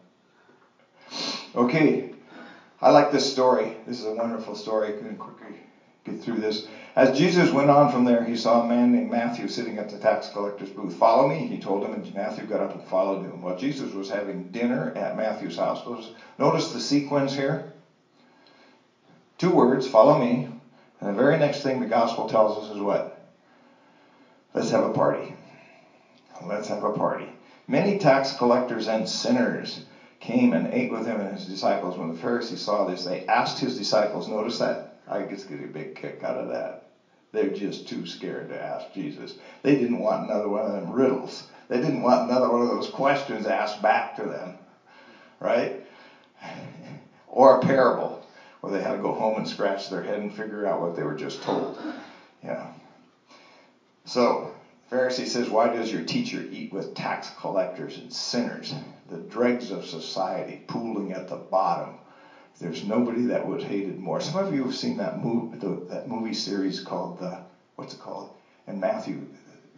Okay, 1.55 2.11
I 2.81 2.89
like 2.89 3.11
this 3.11 3.31
story. 3.31 3.77
This 3.85 3.99
is 3.99 4.05
a 4.05 4.11
wonderful 4.11 4.55
story. 4.55 4.89
I 4.89 4.91
can 4.91 5.15
quickly 5.15 5.55
get 6.03 6.19
through 6.19 6.41
this. 6.41 6.67
As 6.97 7.17
Jesus 7.17 7.53
went 7.53 7.69
on 7.69 7.87
from 7.89 8.03
there, 8.03 8.25
he 8.25 8.35
saw 8.35 8.59
a 8.59 8.67
man 8.67 8.91
named 8.91 9.09
Matthew 9.09 9.47
sitting 9.47 9.77
at 9.77 9.87
the 9.87 9.97
tax 9.97 10.27
collector's 10.27 10.69
booth. 10.69 10.93
Follow 10.93 11.25
me, 11.25 11.45
he 11.45 11.57
told 11.57 11.81
him, 11.81 11.93
and 11.93 12.13
Matthew 12.13 12.43
got 12.43 12.59
up 12.59 12.73
and 12.73 12.83
followed 12.83 13.21
him. 13.21 13.41
Well, 13.41 13.55
Jesus 13.55 13.93
was 13.93 14.09
having 14.09 14.51
dinner 14.51 14.91
at 14.95 15.15
Matthew's 15.15 15.55
house. 15.55 15.81
Notice 16.37 16.67
the 16.67 16.79
sequence 16.79 17.33
here. 17.33 17.61
Two 19.37 19.49
words, 19.49 19.87
follow 19.87 20.15
me. 20.15 20.45
And 20.99 21.07
the 21.09 21.13
very 21.13 21.37
next 21.37 21.61
thing 21.61 21.79
the 21.79 21.85
gospel 21.85 22.25
tells 22.25 22.57
us 22.57 22.67
is 22.67 22.81
what? 22.81 23.05
Let's 24.53 24.69
have 24.71 24.83
a 24.83 24.89
party. 24.89 25.31
Let's 26.41 26.67
have 26.67 26.83
a 26.83 26.91
party. 26.91 27.31
Many 27.65 27.93
tax 27.93 28.33
collectors 28.33 28.87
and 28.87 29.07
sinners 29.07 29.79
came 30.25 30.53
and 30.53 30.67
ate 30.71 30.89
with 30.89 31.05
him 31.05 31.19
and 31.19 31.29
his 31.29 31.45
disciples. 31.45 31.97
When 31.97 32.07
the 32.07 32.13
Pharisees 32.15 32.59
saw 32.59 32.83
this, 32.83 33.03
they 33.03 33.19
asked 33.27 33.59
his 33.59 33.75
disciples, 33.75 34.27
notice 34.27 34.57
that? 34.57 34.79
I 35.07 35.21
just 35.21 35.47
get 35.47 35.63
a 35.63 35.67
big 35.67 35.93
kick 35.93 36.23
out 36.23 36.35
of 36.35 36.47
that. 36.47 36.79
They're 37.31 37.47
just 37.47 37.85
too 37.85 38.05
scared 38.05 38.47
to 38.47 38.59
ask 38.59 38.89
Jesus. 38.89 39.35
They 39.61 39.75
didn't 39.75 39.99
want 39.99 40.23
another 40.23 40.47
one 40.47 40.65
of 40.65 40.71
them 40.71 40.89
riddles. 40.89 41.43
They 41.67 41.77
didn't 41.77 42.01
want 42.01 42.23
another 42.23 42.49
one 42.49 42.59
of 42.61 42.67
those 42.67 42.87
questions 42.87 43.45
asked 43.45 43.79
back 43.83 44.15
to 44.15 44.25
them, 44.25 44.55
right? 45.39 45.71
or 47.27 47.51
a 47.51 47.55
parable 47.55 48.17
where 48.61 48.71
they 48.71 48.79
had 48.79 48.93
to 48.93 48.97
go 48.97 49.11
home 49.11 49.37
and 49.37 49.47
scratch 49.47 49.89
their 49.89 50.01
head 50.01 50.21
and 50.21 50.33
figure 50.33 50.65
out 50.65 50.79
what 50.79 50.95
they 50.95 51.03
were 51.03 51.13
just 51.13 51.39
told. 51.39 51.77
Yeah. 52.43 52.65
So 54.05 54.43
Pharisee 54.89 55.25
says, 55.25 55.49
Why 55.49 55.67
does 55.67 55.91
your 55.91 56.01
teacher 56.01 56.45
eat 56.51 56.71
with 56.71 56.93
tax 56.93 57.31
collectors 57.37 57.97
and 57.97 58.11
sinners, 58.11 58.73
the 59.07 59.17
dregs 59.17 59.71
of 59.71 59.85
society, 59.85 60.59
pooling 60.67 61.11
at 61.11 61.27
the 61.27 61.37
bottom? 61.37 61.95
There's 62.59 62.83
nobody 62.83 63.23
that 63.25 63.45
was 63.45 63.63
hated 63.63 63.99
more. 63.99 64.19
Some 64.19 64.35
of 64.35 64.53
you 64.53 64.63
have 64.63 64.73
seen 64.75 64.97
that 64.97 65.17
movie, 65.17 65.57
the, 65.57 65.77
that 65.87 66.05
movie 66.07 66.33
series 66.33 66.79
called 66.79 67.17
the, 67.17 67.39
what's 67.75 67.93
it 67.93 67.99
called? 67.99 68.29
And 68.67 68.79
Matthew 68.79 69.25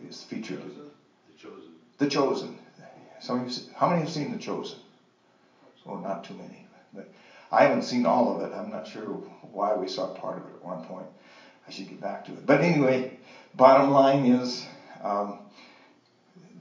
is 0.02 0.22
featured. 0.22 0.60
The 0.60 1.36
Chosen. 1.36 1.72
The 1.98 2.06
Chosen. 2.06 2.54
Some 3.20 3.40
of 3.40 3.58
you, 3.58 3.64
how 3.74 3.88
many 3.88 4.00
have 4.00 4.10
seen 4.10 4.30
The 4.30 4.38
Chosen? 4.38 4.78
Oh, 5.86 5.96
not 5.96 6.24
too 6.24 6.34
many. 6.34 6.64
But 6.94 7.06
I 7.52 7.62
haven't 7.62 7.84
seen 7.84 8.06
all 8.06 8.30
of 8.30 8.40
it. 8.40 8.52
I'm 8.54 8.70
not 8.70 8.86
sure 8.86 9.20
why 9.52 9.74
we 9.74 9.88
saw 9.88 10.08
part 10.08 10.38
of 10.38 10.46
it 10.46 10.54
at 10.54 10.62
one 10.62 10.80
point. 10.82 11.08
I 11.66 11.72
should 11.72 11.88
get 11.88 12.00
back 12.00 12.24
to 12.26 12.34
it. 12.34 12.46
But 12.46 12.62
anyway, 12.62 13.04
bottom 13.56 13.90
line 13.90 14.24
is 14.26 14.66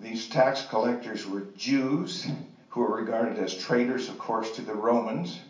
these 0.00 0.28
tax 0.28 0.62
collectors 0.62 1.26
were 1.26 1.42
Jews 1.56 2.26
who 2.68 2.80
were 2.80 2.94
regarded 2.94 3.38
as 3.38 3.54
traitors, 3.54 4.08
of 4.08 4.18
course, 4.18 4.50
to 4.52 4.62
the 4.62 4.74
Romans, 4.74 5.40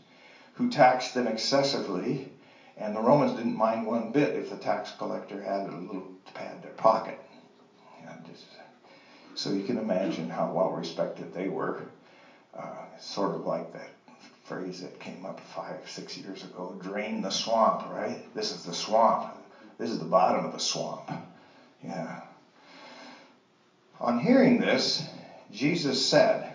who 0.55 0.71
taxed 0.71 1.15
them 1.15 1.27
excessively, 1.27 2.31
and 2.77 2.95
the 2.95 3.01
Romans 3.01 3.33
didn't 3.33 3.57
mind 3.57 3.87
one 3.87 4.13
bit 4.13 4.37
if 4.37 4.49
the 4.51 4.57
tax 4.57 4.93
collector 4.93 5.43
had 5.43 5.63
a 5.63 5.77
little 5.77 6.07
to 6.25 6.33
pad 6.33 6.63
their 6.63 6.73
pocket. 6.73 7.19
so 9.35 9.51
you 9.51 9.65
can 9.65 9.77
imagine 9.77 10.31
how 10.31 10.51
well 10.51 10.71
respected 10.71 11.33
they 11.33 11.49
were. 11.49 11.83
Uh, 12.57 12.85
sort 12.99 13.35
of 13.35 13.45
like 13.45 13.73
that 13.73 13.91
phrase 14.45 14.81
that 14.81 14.99
came 15.01 15.27
up 15.27 15.41
five, 15.41 15.83
six 15.87 16.17
years 16.17 16.45
ago 16.45 16.75
drain 16.81 17.21
the 17.21 17.31
swamp, 17.31 17.91
right? 17.91 18.23
This 18.35 18.53
is 18.53 18.65
the 18.65 18.73
swamp. 18.73 19.37
This 19.79 19.91
is 19.91 19.99
the 19.99 20.05
bottom 20.07 20.45
of 20.45 20.53
the 20.53 20.61
swamp. 20.61 21.11
Yeah. 21.83 22.21
On 24.01 24.19
hearing 24.19 24.59
this, 24.59 25.03
Jesus 25.51 25.99
said, 25.99 26.53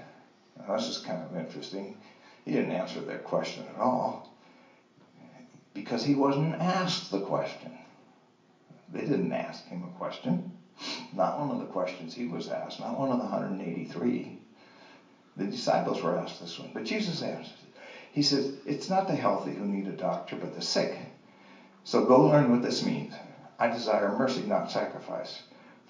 this 0.70 0.88
is 0.88 0.98
kind 0.98 1.22
of 1.24 1.36
interesting. 1.36 1.96
He 2.46 2.52
didn't 2.52 2.72
answer 2.72 3.02
their 3.02 3.18
question 3.18 3.64
at 3.74 3.80
all 3.80 4.28
because 5.74 6.04
he 6.04 6.14
wasn't 6.16 6.62
asked 6.62 7.12
the 7.12 7.20
question. 7.20 7.72
They 8.92 9.04
didn't 9.04 9.34
ask 9.34 9.66
him 9.66 9.84
a 9.84 9.98
question. 9.98 10.44
Not 11.12 11.38
one 11.38 11.52
of 11.52 11.58
the 11.60 11.66
questions 11.66 12.14
he 12.14 12.26
was 12.26 12.48
asked, 12.48 12.80
not 12.80 12.98
one 12.98 13.12
of 13.12 13.18
the 13.18 13.24
183. 13.24 14.38
The 15.36 15.46
disciples 15.46 16.02
were 16.02 16.16
asked 16.16 16.40
this 16.40 16.60
one, 16.60 16.72
but 16.74 16.84
Jesus 16.84 17.22
answered 17.22 17.58
it. 17.64 17.70
He 18.12 18.22
says, 18.22 18.52
It's 18.66 18.90
not 18.90 19.08
the 19.08 19.16
healthy 19.16 19.54
who 19.54 19.66
need 19.66 19.88
a 19.88 19.94
doctor, 19.94 20.36
but 20.36 20.52
the 20.54 20.62
sick. 20.62 20.98
So 21.84 22.02
go 22.02 22.22
learn 22.22 22.50
what 22.50 22.62
this 22.62 22.82
means. 22.82 23.14
I 23.58 23.68
desire 23.68 24.10
mercy, 24.10 24.44
not 24.44 24.70
sacrifice. 24.70 25.42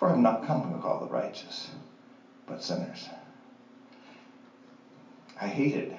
For 0.02 0.10
I 0.10 0.14
am 0.14 0.24
not 0.24 0.42
come 0.42 0.64
to 0.64 0.80
call 0.80 0.98
the 0.98 1.08
righteous, 1.08 1.70
but 2.48 2.64
sinners. 2.64 3.10
I 5.42 5.48
hated 5.48 5.94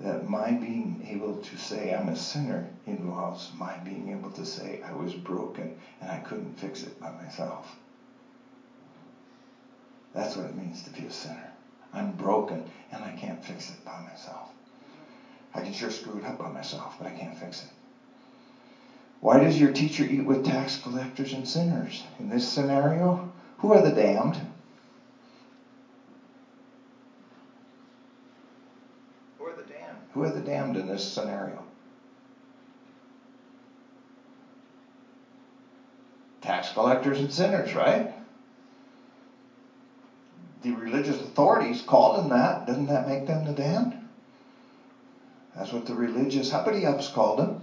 that 0.00 0.22
my 0.22 0.52
being 0.52 1.00
able 1.04 1.34
to 1.34 1.56
say 1.56 1.92
I'm 1.92 2.08
a 2.08 2.16
sinner 2.16 2.68
involves 2.86 3.50
my 3.52 3.78
being 3.78 4.10
able 4.10 4.30
to 4.30 4.44
say 4.44 4.78
I 4.84 4.92
was 4.92 5.14
broken 5.14 5.72
and 6.00 6.10
I 6.10 6.18
couldn't 6.18 6.58
fix 6.58 6.82
it 6.84 6.98
by 7.00 7.10
myself. 7.12 7.76
That's 10.14 10.36
what 10.36 10.46
it 10.46 10.54
means 10.54 10.82
to 10.82 10.90
be 10.90 11.04
a 11.04 11.10
sinner. 11.10 11.52
I'm 11.92 12.12
broken 12.12 12.62
and 12.92 13.04
I 13.04 13.12
can't 13.12 13.42
fix 13.42 13.70
it 13.70 13.84
by 13.84 13.98
myself. 14.00 14.52
I 15.54 15.62
can 15.62 15.72
sure 15.72 15.90
screw 15.90 16.18
it 16.18 16.24
up 16.26 16.38
by 16.38 16.48
myself, 16.48 16.96
but 16.98 17.06
I 17.08 17.12
can't 17.12 17.34
fix 17.36 17.62
it. 17.62 17.83
Why 19.24 19.40
does 19.40 19.58
your 19.58 19.72
teacher 19.72 20.04
eat 20.04 20.26
with 20.26 20.44
tax 20.44 20.76
collectors 20.76 21.32
and 21.32 21.48
sinners? 21.48 22.04
In 22.18 22.28
this 22.28 22.46
scenario, 22.46 23.24
who 23.56 23.72
are 23.72 23.80
the 23.80 23.90
damned? 23.90 24.38
Who 29.38 29.46
are 29.46 29.54
the 29.54 29.62
damned? 29.62 29.96
Who 30.12 30.24
are 30.24 30.28
the 30.28 30.42
damned 30.42 30.76
in 30.76 30.86
this 30.86 31.02
scenario? 31.02 31.64
Tax 36.42 36.68
collectors 36.68 37.18
and 37.18 37.32
sinners, 37.32 37.74
right? 37.74 38.06
The 40.60 40.72
religious 40.72 41.18
authorities 41.18 41.80
called 41.80 42.12
them 42.12 42.28
that. 42.28 42.66
Doesn't 42.66 42.88
that 42.88 43.06
make 43.06 43.24
them 43.24 43.44
the 43.44 43.54
damned? 43.54 43.96
That's 45.56 45.72
what 45.72 45.86
the 45.86 45.94
religious 45.94 46.52
uppity 46.52 46.84
ups 46.84 47.08
called 47.08 47.38
them. 47.38 47.56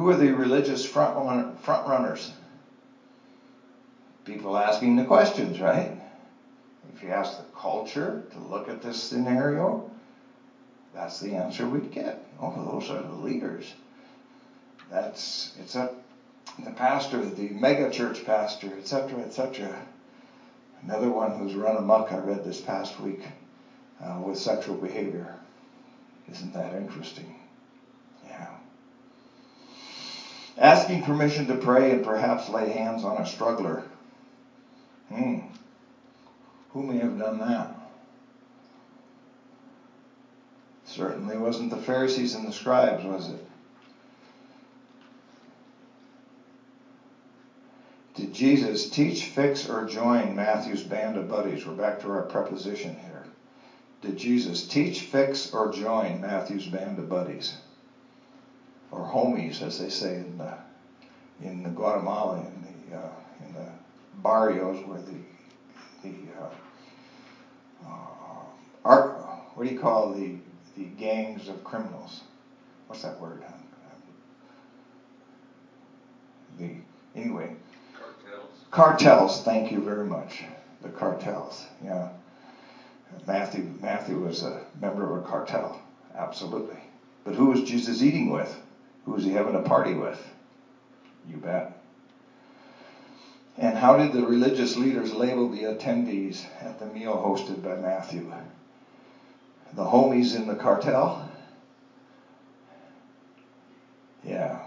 Who 0.00 0.08
are 0.08 0.16
the 0.16 0.30
religious 0.30 0.82
front, 0.82 1.60
front 1.60 1.86
runners? 1.86 2.32
people 4.24 4.56
asking 4.56 4.96
the 4.96 5.04
questions, 5.04 5.60
right? 5.60 5.90
If 6.94 7.02
you 7.02 7.10
ask 7.10 7.36
the 7.36 7.44
culture 7.54 8.22
to 8.32 8.38
look 8.38 8.70
at 8.70 8.80
this 8.80 8.98
scenario, 8.98 9.84
that's 10.94 11.20
the 11.20 11.34
answer 11.34 11.66
we'd 11.66 11.90
get. 11.90 12.16
Oh, 12.40 12.50
those 12.64 12.88
are 12.88 13.02
the 13.02 13.12
leaders. 13.12 13.74
That's 14.90 15.50
it's 15.58 15.74
a 15.74 15.90
the 16.64 16.70
pastor, 16.70 17.22
the 17.26 17.50
mega 17.50 17.90
church 17.90 18.24
pastor, 18.24 18.74
etc., 18.78 19.20
etc. 19.20 19.70
Another 20.82 21.10
one 21.10 21.34
who's 21.34 21.54
run 21.54 21.76
amok. 21.76 22.10
I 22.10 22.16
read 22.16 22.42
this 22.42 22.58
past 22.58 22.98
week 22.98 23.20
uh, 24.02 24.16
with 24.18 24.38
sexual 24.38 24.76
behavior. 24.76 25.34
Isn't 26.26 26.54
that 26.54 26.72
interesting? 26.72 27.34
Yeah. 28.24 28.46
Asking 30.60 31.02
permission 31.04 31.48
to 31.48 31.54
pray 31.54 31.90
and 31.90 32.04
perhaps 32.04 32.50
lay 32.50 32.68
hands 32.68 33.02
on 33.02 33.16
a 33.16 33.26
struggler. 33.26 33.82
Hmm. 35.08 35.38
Who 36.72 36.84
may 36.84 36.98
have 36.98 37.18
done 37.18 37.38
that? 37.40 37.70
Certainly 40.84 41.38
wasn't 41.38 41.70
the 41.70 41.78
Pharisees 41.78 42.34
and 42.34 42.46
the 42.46 42.52
scribes, 42.52 43.04
was 43.04 43.28
it? 43.30 43.42
Did 48.14 48.34
Jesus 48.34 48.90
teach, 48.90 49.24
fix, 49.24 49.64
or 49.64 49.82
join 49.86 50.36
Matthew's 50.36 50.82
band 50.82 51.16
of 51.16 51.26
buddies? 51.26 51.64
We're 51.64 51.72
back 51.72 52.00
to 52.00 52.10
our 52.10 52.22
preposition 52.22 52.96
here. 52.98 53.24
Did 54.02 54.18
Jesus 54.18 54.62
teach, 54.66 55.00
fix, 55.00 55.54
or 55.54 55.68
join 55.68 56.20
Matthew's 56.20 56.66
band 56.66 56.98
of 56.98 57.08
buddies? 57.08 57.54
Or 58.92 59.04
homies, 59.04 59.60
as 59.62 59.76
they 59.78 59.88
say 59.88 60.16
in 60.16 60.38
the, 60.38 60.52
in 61.40 61.62
the 61.64 61.70
Guatemala, 61.70 62.36
in 62.38 62.62
the, 62.62 62.96
uh, 62.98 63.10
in 63.44 63.52
the 63.54 63.66
barrios 64.22 64.84
where 64.84 65.00
the, 65.00 65.18
the 66.02 66.14
uh, 66.40 66.48
uh, 67.86 68.44
art, 68.84 69.04
what 69.54 69.64
do 69.64 69.68
you 69.68 69.74
call 69.74 70.06
the, 70.08 70.32
the 70.76 70.86
gangs 70.96 71.48
of 71.48 71.62
criminals? 71.64 72.22
What's 72.86 73.02
that 73.02 73.18
word? 73.18 73.40
The, 76.58 76.74
anyway, 77.14 77.50
Cartels, 77.92 78.66
Cartels. 78.70 79.38
thank 79.38 79.70
you 79.70 79.80
very 79.80 80.04
much. 80.04 80.44
The 80.82 80.90
cartels, 80.90 81.66
yeah. 81.82 82.06
Matthew, 83.26 83.64
Matthew 83.80 84.18
was 84.18 84.42
a 84.42 84.58
member 84.80 85.04
of 85.04 85.12
a 85.12 85.18
cartel, 85.18 85.76
absolutely. 86.14 86.78
But 87.24 87.34
who 87.36 87.46
was 87.46 87.60
Jesus 87.60 88.02
eating 88.02 88.30
with? 88.30 88.58
Who 89.10 89.14
was 89.14 89.24
he 89.24 89.32
having 89.32 89.56
a 89.56 89.58
party 89.58 89.92
with? 89.92 90.32
You 91.26 91.36
bet. 91.36 91.66
And 93.56 93.76
how 93.76 93.96
did 93.96 94.12
the 94.12 94.22
religious 94.22 94.76
leaders 94.76 95.10
label 95.10 95.48
the 95.48 95.64
attendees 95.64 96.44
at 96.60 96.78
the 96.78 96.86
meal 96.86 97.18
hosted 97.18 97.60
by 97.60 97.74
Matthew? 97.74 98.30
The 99.72 99.86
homies 99.86 100.32
in 100.32 100.46
the 100.46 100.54
cartel? 100.54 101.28
Yeah. 104.22 104.58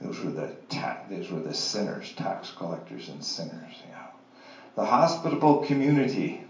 Those 0.00 0.18
were 0.18 0.30
the 0.30 0.50
ta- 0.70 0.96
those 1.06 1.28
were 1.28 1.38
the 1.38 1.52
sinners, 1.52 2.12
tax 2.16 2.48
collectors 2.48 3.06
and 3.06 3.22
sinners. 3.22 3.82
Yeah. 3.86 4.04
The 4.76 4.84
hospitable 4.84 5.56
community. 5.56 6.40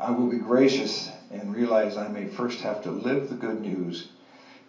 I 0.00 0.10
will 0.10 0.26
be 0.26 0.36
gracious 0.36 1.08
and 1.30 1.48
realize 1.52 1.96
I 1.96 2.08
may 2.08 2.24
first 2.24 2.62
have 2.62 2.80
to 2.80 2.90
live 2.90 3.28
the 3.28 3.36
good 3.36 3.60
news 3.60 4.02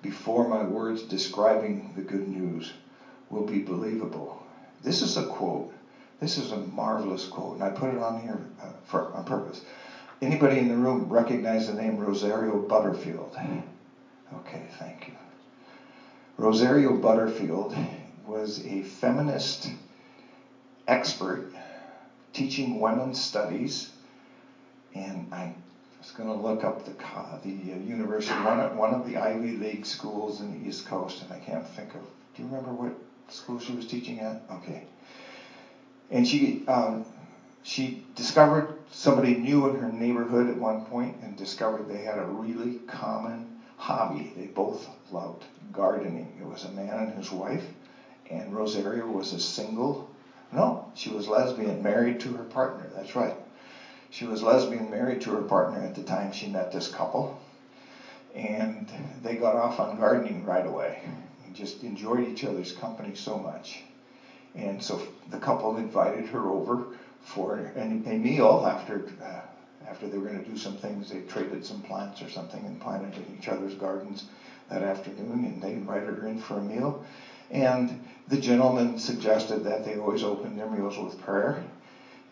before 0.05 0.45
my 0.45 0.61
words 0.61 1.01
describing 1.01 1.83
the 1.95 2.01
good 2.03 2.27
news 2.27 2.73
will 3.27 3.41
be 3.41 3.57
believable. 3.57 4.37
This 4.83 5.01
is 5.01 5.17
a 5.17 5.23
quote. 5.23 5.67
This 6.19 6.37
is 6.37 6.51
a 6.51 6.57
marvelous 6.57 7.25
quote, 7.25 7.55
and 7.55 7.63
I 7.63 7.69
put 7.69 7.89
it 7.89 7.97
on 7.97 8.15
here 8.15 8.39
uh, 8.61 8.67
for, 8.83 9.03
on 9.11 9.23
purpose. 9.23 9.63
Anybody 10.21 10.59
in 10.59 10.67
the 10.67 10.75
room 10.75 11.07
recognize 11.09 11.65
the 11.65 11.73
name 11.73 11.97
Rosaria 11.97 12.55
Butterfield? 12.55 13.35
Okay, 14.31 14.61
thank 14.77 15.07
you. 15.07 15.13
Rosaria 16.37 16.91
Butterfield 16.91 17.75
was 18.27 18.59
a 18.63 18.81
feminist 18.81 19.71
expert 20.87 21.41
teaching 22.31 22.79
women's 22.79 23.17
studies, 23.17 23.87
and 24.93 25.23
I 25.31 25.49
was 26.05 26.11
going 26.11 26.29
to 26.29 26.35
look 26.35 26.63
up 26.63 26.83
the 26.83 26.93
the 27.41 27.73
uh, 27.73 27.77
university, 27.77 28.39
one 28.43 28.59
one 28.75 28.93
of 28.93 29.03
the 29.03 29.17
Ivy 29.17 29.53
League 29.53 29.85
schools 29.85 30.39
in 30.41 30.51
the 30.51 30.67
East 30.67 30.85
Coast, 30.85 31.21
and 31.21 31.31
I 31.31 31.37
can't 31.37 31.65
think 31.65 31.95
of. 31.95 32.01
Do 32.35 32.43
you 32.43 32.47
remember 32.47 32.71
what 32.71 32.93
school 33.29 33.59
she 33.59 33.73
was 33.73 33.85
teaching 33.85 34.19
at? 34.21 34.37
Okay, 34.51 34.83
and 36.11 36.25
she 36.25 36.55
um, 36.67 37.01
she 37.63 37.93
discovered 38.15 38.65
somebody 38.91 39.33
new 39.33 39.65
in 39.67 39.75
her 39.75 39.89
neighborhood 39.89 40.47
at 40.47 40.57
one 40.57 40.79
point, 40.79 41.15
and 41.21 41.35
discovered 41.37 41.87
they 41.87 42.01
had 42.01 42.17
a 42.17 42.23
really 42.25 42.77
common 42.87 43.47
hobby. 43.77 44.31
They 44.35 44.47
both 44.47 44.89
loved 45.11 45.47
gardening. 45.73 46.33
It 46.39 46.45
was 46.45 46.63
a 46.63 46.69
man 46.69 46.99
and 46.99 47.11
his 47.11 47.31
wife, 47.31 47.73
and 48.29 48.53
Rosaria 48.53 49.05
was 49.05 49.31
a 49.31 49.39
single. 49.39 50.03
No, 50.51 50.77
she 50.93 51.09
was 51.09 51.27
lesbian, 51.27 51.81
married 51.81 52.19
to 52.21 52.33
her 52.33 52.43
partner. 52.43 52.87
That's 52.93 53.15
right. 53.15 53.35
She 54.09 54.25
was 54.25 54.43
lesbian, 54.43 54.89
married 54.89 55.21
to 55.21 55.31
her 55.31 55.41
partner 55.41 55.79
at 55.79 55.95
the 55.95 56.01
time 56.01 56.31
she 56.31 56.47
met 56.47 56.71
this 56.71 56.87
couple, 56.87 57.37
and 58.33 58.85
they 59.21 59.35
got 59.35 59.55
off 59.55 59.79
on 59.79 59.97
gardening 59.97 60.45
right 60.45 60.65
away. 60.65 60.99
Just 61.53 61.83
enjoyed 61.83 62.23
each 62.23 62.43
other's 62.43 62.71
company 62.71 63.15
so 63.15 63.37
much. 63.37 63.83
And 64.55 64.81
so 64.81 64.99
the 65.29 65.37
couple 65.37 65.77
invited 65.77 66.25
her 66.27 66.47
over 66.49 66.85
for 67.21 67.71
a, 67.75 67.81
a 68.05 68.15
meal 68.15 68.63
after 68.65 69.01
uh, 69.21 69.39
after 69.87 70.07
they 70.07 70.17
were 70.17 70.23
going 70.23 70.41
to 70.41 70.49
do 70.49 70.55
some 70.55 70.73
things, 70.73 71.09
they 71.09 71.19
traded 71.19 71.63
some 71.63 71.79
plants 71.79 72.21
or 72.21 72.27
something 72.27 72.65
and 72.65 72.79
planted 72.79 73.17
in 73.17 73.35
each 73.37 73.47
other's 73.47 73.75
gardens 73.75 74.23
that 74.67 74.81
afternoon, 74.81 75.43
and 75.45 75.61
they 75.61 75.73
invited 75.73 76.15
her 76.15 76.25
in 76.25 76.37
for 76.37 76.57
a 76.57 76.61
meal. 76.61 76.95
And 77.51 77.95
the 78.27 78.37
gentleman 78.37 78.97
suggested 78.97 79.63
that 79.63 79.83
they 79.83 79.95
always 79.95 80.23
open 80.23 80.55
their 80.55 80.65
meals 80.65 80.97
with 80.97 81.17
prayer. 81.17 81.55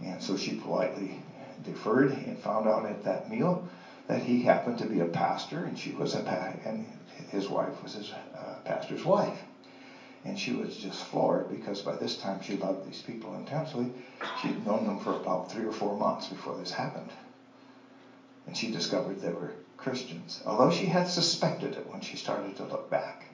And 0.03 0.21
so 0.21 0.35
she 0.35 0.53
politely 0.53 1.19
deferred 1.61 2.09
and 2.11 2.37
found 2.37 2.67
out 2.67 2.85
at 2.85 3.03
that 3.03 3.27
meal 3.29 3.59
that 4.07 4.21
he 4.21 4.39
happened 4.39 4.77
to 4.79 4.85
be 4.85 4.99
a 4.99 5.05
pastor 5.05 5.63
and 5.63 5.77
she 5.77 5.91
was 5.91 6.13
a 6.13 6.19
pa- 6.19 6.53
and 6.65 6.85
his 7.29 7.49
wife 7.49 7.81
was 7.81 7.93
his 7.93 8.11
uh, 8.35 8.55
pastor's 8.63 9.05
wife. 9.05 9.43
And 10.25 10.37
she 10.37 10.51
was 10.51 10.75
just 10.75 11.03
floored 11.03 11.47
because 11.47 11.81
by 11.81 11.95
this 11.95 12.15
time 12.15 12.39
she 12.41 12.55
loved 12.55 12.83
these 12.83 13.01
people 13.01 13.33
intensely. 13.35 13.89
She'd 14.41 14.65
known 14.65 14.85
them 14.85 14.97
for 14.97 15.13
about 15.13 15.47
three 15.47 15.63
or 15.65 15.71
four 15.71 15.93
months 15.93 16.27
before 16.27 16.55
this 16.55 16.71
happened 16.71 17.13
and 18.47 18.55
she 18.57 18.67
discovered 18.69 19.19
they 19.19 19.31
were 19.31 19.51
Christians, 19.77 20.39
although 20.45 20.69
she 20.69 20.87
had 20.87 21.07
suspected 21.07 21.75
it 21.75 21.85
when 21.87 22.01
she 22.01 22.15
started 22.15 22.55
to 22.57 22.65
look 22.65 22.87
back. 22.89 23.27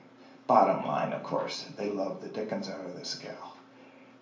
Bottom 0.46 0.82
line, 0.84 1.12
of 1.12 1.22
course, 1.22 1.64
they 1.76 1.88
loved 1.88 2.20
the 2.20 2.28
dickens 2.28 2.68
out 2.68 2.84
of 2.84 2.94
this 2.94 3.14
gal. 3.14 3.49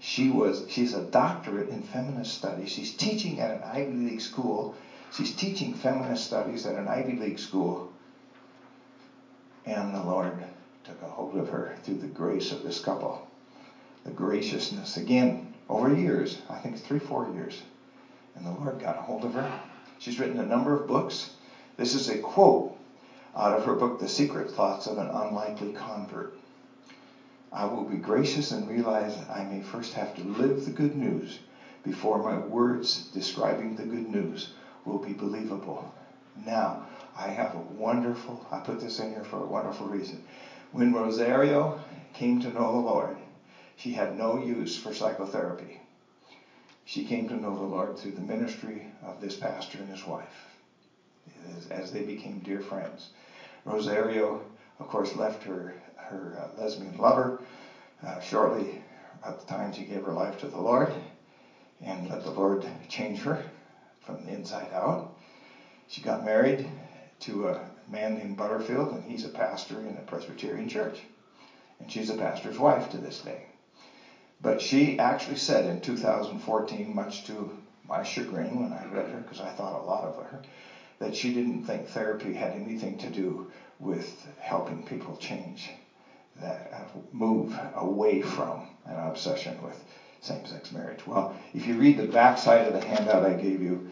She 0.00 0.28
was 0.28 0.64
she's 0.68 0.94
a 0.94 1.00
doctorate 1.00 1.68
in 1.68 1.82
feminist 1.82 2.32
studies. 2.32 2.68
She's 2.68 2.92
teaching 2.92 3.40
at 3.40 3.50
an 3.50 3.62
Ivy 3.64 3.96
League 3.96 4.20
school. 4.20 4.74
She's 5.12 5.30
teaching 5.30 5.74
feminist 5.74 6.24
studies 6.24 6.66
at 6.66 6.76
an 6.76 6.88
Ivy 6.88 7.14
League 7.14 7.38
school. 7.38 7.88
And 9.64 9.94
the 9.94 10.00
Lord 10.00 10.46
took 10.84 11.02
a 11.02 11.08
hold 11.08 11.34
of 11.36 11.48
her 11.48 11.74
through 11.82 11.96
the 11.96 12.06
grace 12.06 12.50
of 12.50 12.62
this 12.62 12.78
couple. 12.78 13.20
The 14.04 14.12
graciousness, 14.12 14.96
again, 14.96 15.46
over 15.68 15.88
years, 15.88 16.38
I 16.48 16.56
think 16.58 16.76
three, 16.76 16.98
four 16.98 17.26
years. 17.26 17.62
And 18.34 18.46
the 18.46 18.52
Lord 18.52 18.78
got 18.78 18.96
a 18.96 19.00
hold 19.00 19.24
of 19.24 19.32
her 19.34 19.50
She's 19.98 20.18
written 20.18 20.38
a 20.38 20.44
number 20.44 20.72
of 20.72 20.86
books. 20.86 21.26
This 21.76 21.92
is 21.92 22.06
a 22.08 22.16
quote 22.16 22.64
out 23.34 23.52
of 23.52 23.64
her 23.64 23.74
book, 23.74 23.98
The 23.98 24.06
Secret 24.06 24.48
Thoughts 24.48 24.86
of 24.86 24.96
an 24.96 25.10
Unlikely 25.12 25.70
Convert. 25.70 26.28
I 27.52 27.64
will 27.64 27.82
be 27.82 27.96
gracious 27.96 28.50
and 28.50 28.68
realize 28.68 29.18
I 29.28 29.42
may 29.42 29.60
first 29.60 29.94
have 29.94 30.14
to 30.14 30.22
live 30.22 30.64
the 30.64 30.70
good 30.70 30.94
news 30.94 31.38
before 31.82 32.18
my 32.18 32.36
words 32.36 33.10
describing 33.12 33.74
the 33.74 33.84
good 33.84 34.06
news 34.06 34.48
will 34.84 34.98
be 34.98 35.12
believable. 35.12 35.84
Now, 36.36 36.78
I 37.16 37.28
have 37.28 37.54
a 37.54 37.58
wonderful, 37.58 38.44
I 38.50 38.58
put 38.58 38.78
this 38.80 38.98
in 38.98 39.10
here 39.10 39.24
for 39.24 39.40
a 39.40 39.46
wonderful 39.46 39.86
reason. 39.86 40.20
When 40.72 40.92
Rosaria 40.92 41.72
came 42.12 42.38
to 42.38 42.50
know 42.50 42.70
the 42.70 42.78
Lord, 42.78 43.16
she 43.76 43.90
had 43.92 44.12
no 44.12 44.36
use 44.36 44.76
for 44.76 44.92
psychotherapy 44.92 45.78
she 46.88 47.02
came 47.02 47.26
to 47.26 47.36
know 47.36 47.54
the 47.54 47.64
Lord 47.64 47.96
through 47.96 48.12
the 48.12 48.22
ministry 48.22 48.88
of 49.02 49.20
this 49.20 49.34
pastor 49.34 49.78
and 49.78 49.90
his 49.90 50.06
wife 50.06 50.56
as, 51.70 51.90
they 51.90 52.00
became 52.00 52.40
dear 52.40 52.60
friends. 52.60 53.08
Rosaria, 53.64 54.24
of 54.78 54.86
course, 54.86 55.14
left 55.14 55.42
her, 55.42 55.74
her 56.08 56.38
uh, 56.38 56.60
lesbian 56.60 56.96
lover 56.96 57.32
uh, 58.02 58.18
shortly 58.20 58.68
at 59.24 59.38
the 59.38 59.46
time 59.46 59.72
she 59.72 59.84
gave 59.84 60.02
her 60.02 60.12
life 60.12 60.36
to 60.38 60.46
the 60.46 60.60
Lord 60.60 60.90
and 61.80 62.08
let 62.08 62.22
the 62.22 62.30
Lord 62.30 62.66
change 62.88 63.20
her 63.22 63.38
from 64.00 64.24
the 64.24 64.32
inside 64.32 64.72
out. 64.72 65.00
She 65.86 66.00
got 66.00 66.22
married 66.22 66.66
to 67.20 67.46
a 67.46 67.60
man 67.86 68.14
named 68.14 68.36
Butterfield, 68.36 68.90
and 68.90 69.02
he's 69.02 69.24
a 69.24 69.28
pastor 69.28 69.80
in 69.80 69.96
a 69.96 70.02
Presbyterian 70.02 70.66
church. 70.66 71.04
And 71.78 71.90
she's 71.90 72.10
a 72.10 72.14
pastor's 72.14 72.58
wife 72.58 72.88
to 72.90 72.98
this 72.98 73.18
day. 73.18 73.44
But 74.40 74.60
she 74.60 74.98
actually 74.98 75.36
said 75.36 75.66
in 75.66 75.78
2014, 75.78 76.94
much 76.94 77.22
to 77.24 77.50
my 77.88 78.02
chagrin 78.02 78.58
when 78.58 78.72
I 78.72 78.84
read 78.84 79.08
her, 79.08 79.18
because 79.18 79.40
I 79.40 79.50
thought 79.50 79.72
a 79.74 79.78
lot 79.78 80.04
of 80.04 80.14
her, 80.16 80.40
that 80.98 81.14
she 81.14 81.30
didn't 81.30 81.60
think 81.60 81.86
therapy 81.86 82.32
had 82.32 82.54
anything 82.54 82.96
to 82.98 83.08
do 83.08 83.42
with 83.78 84.26
helping 84.38 84.82
people 84.82 85.14
change, 85.16 85.70
that 86.40 86.90
move 87.12 87.58
away 87.74 88.22
from 88.22 88.68
an 88.86 88.96
obsession 89.08 89.60
with 89.62 89.84
same-sex 90.20 90.72
marriage. 90.72 91.06
Well, 91.06 91.34
if 91.54 91.66
you 91.66 91.74
read 91.74 91.96
the 91.96 92.06
back 92.06 92.38
side 92.38 92.66
of 92.66 92.72
the 92.72 92.86
handout 92.86 93.24
I 93.24 93.34
gave 93.34 93.62
you, 93.62 93.88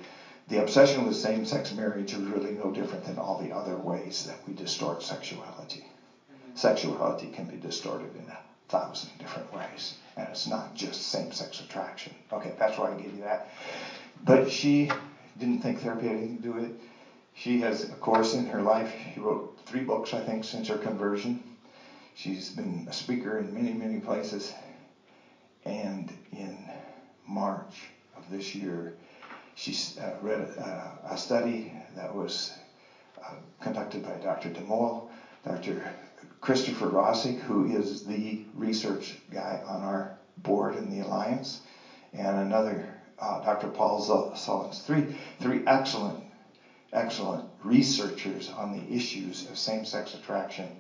the 0.48 0.62
obsession 0.62 1.06
with 1.06 1.16
same-sex 1.16 1.72
marriage 1.74 2.12
is 2.12 2.20
really 2.20 2.52
no 2.52 2.70
different 2.70 3.04
than 3.04 3.18
all 3.18 3.38
the 3.38 3.54
other 3.54 3.76
ways 3.76 4.24
that 4.26 4.38
we 4.46 4.54
distort 4.54 5.02
sexuality. 5.02 5.84
Mm-hmm. 6.32 6.56
Sexuality 6.56 7.28
can 7.28 7.46
be 7.46 7.56
distorted 7.56 8.14
in 8.14 8.28
a 8.30 8.38
thousand 8.68 9.10
different 9.18 9.52
ways, 9.52 9.94
and 10.16 10.28
it's 10.28 10.46
not 10.46 10.74
just 10.74 11.08
same-sex 11.08 11.60
attraction. 11.60 12.14
Okay, 12.32 12.52
that's 12.58 12.78
why 12.78 12.92
I 12.92 12.94
gave 12.94 13.14
you 13.14 13.22
that. 13.22 13.48
But 14.24 14.50
she 14.50 14.90
didn't 15.38 15.60
think 15.60 15.80
therapy 15.80 16.06
had 16.06 16.16
anything 16.16 16.36
to 16.38 16.42
do 16.42 16.52
with 16.52 16.64
it. 16.64 16.80
She 17.34 17.60
has, 17.60 17.84
of 17.84 18.00
course, 18.00 18.34
in 18.34 18.46
her 18.46 18.62
life, 18.62 18.92
she 19.12 19.20
wrote 19.20 19.58
three 19.66 19.82
books, 19.82 20.14
I 20.14 20.20
think, 20.20 20.44
since 20.44 20.68
her 20.68 20.78
conversion. 20.78 21.42
She's 22.16 22.48
been 22.48 22.86
a 22.88 22.94
speaker 22.94 23.36
in 23.36 23.52
many, 23.52 23.74
many 23.74 23.98
places. 23.98 24.50
And 25.66 26.10
in 26.32 26.56
March 27.26 27.90
of 28.16 28.30
this 28.30 28.54
year, 28.54 28.94
she 29.54 29.74
uh, 30.00 30.12
read 30.22 30.40
a, 30.40 31.10
a, 31.10 31.16
study 31.18 31.70
that 31.94 32.14
was 32.14 32.50
uh, 33.22 33.34
conducted 33.60 34.02
by 34.02 34.16
Dr. 34.16 34.48
DeMol, 34.48 35.10
Dr. 35.44 35.92
Christopher 36.40 36.88
Rosik, 36.88 37.36
who 37.40 37.64
is 37.64 38.00
the 38.00 38.38
research 38.54 39.14
guy 39.30 39.60
on 39.66 39.82
our 39.82 40.10
board 40.38 40.74
in 40.74 40.88
the 40.88 41.00
Alliance, 41.00 41.58
and 42.14 42.38
another 42.38 42.82
uh, 43.18 43.40
Dr. 43.40 43.68
Paul 43.68 44.00
Sullins. 44.00 44.80
Three, 44.80 45.04
three 45.38 45.60
excellent, 45.66 46.16
excellent 46.94 47.44
researchers 47.62 48.48
on 48.48 48.70
the 48.70 48.82
issues 48.90 49.42
of 49.42 49.58
same-sex 49.58 50.14
attraction. 50.14 50.72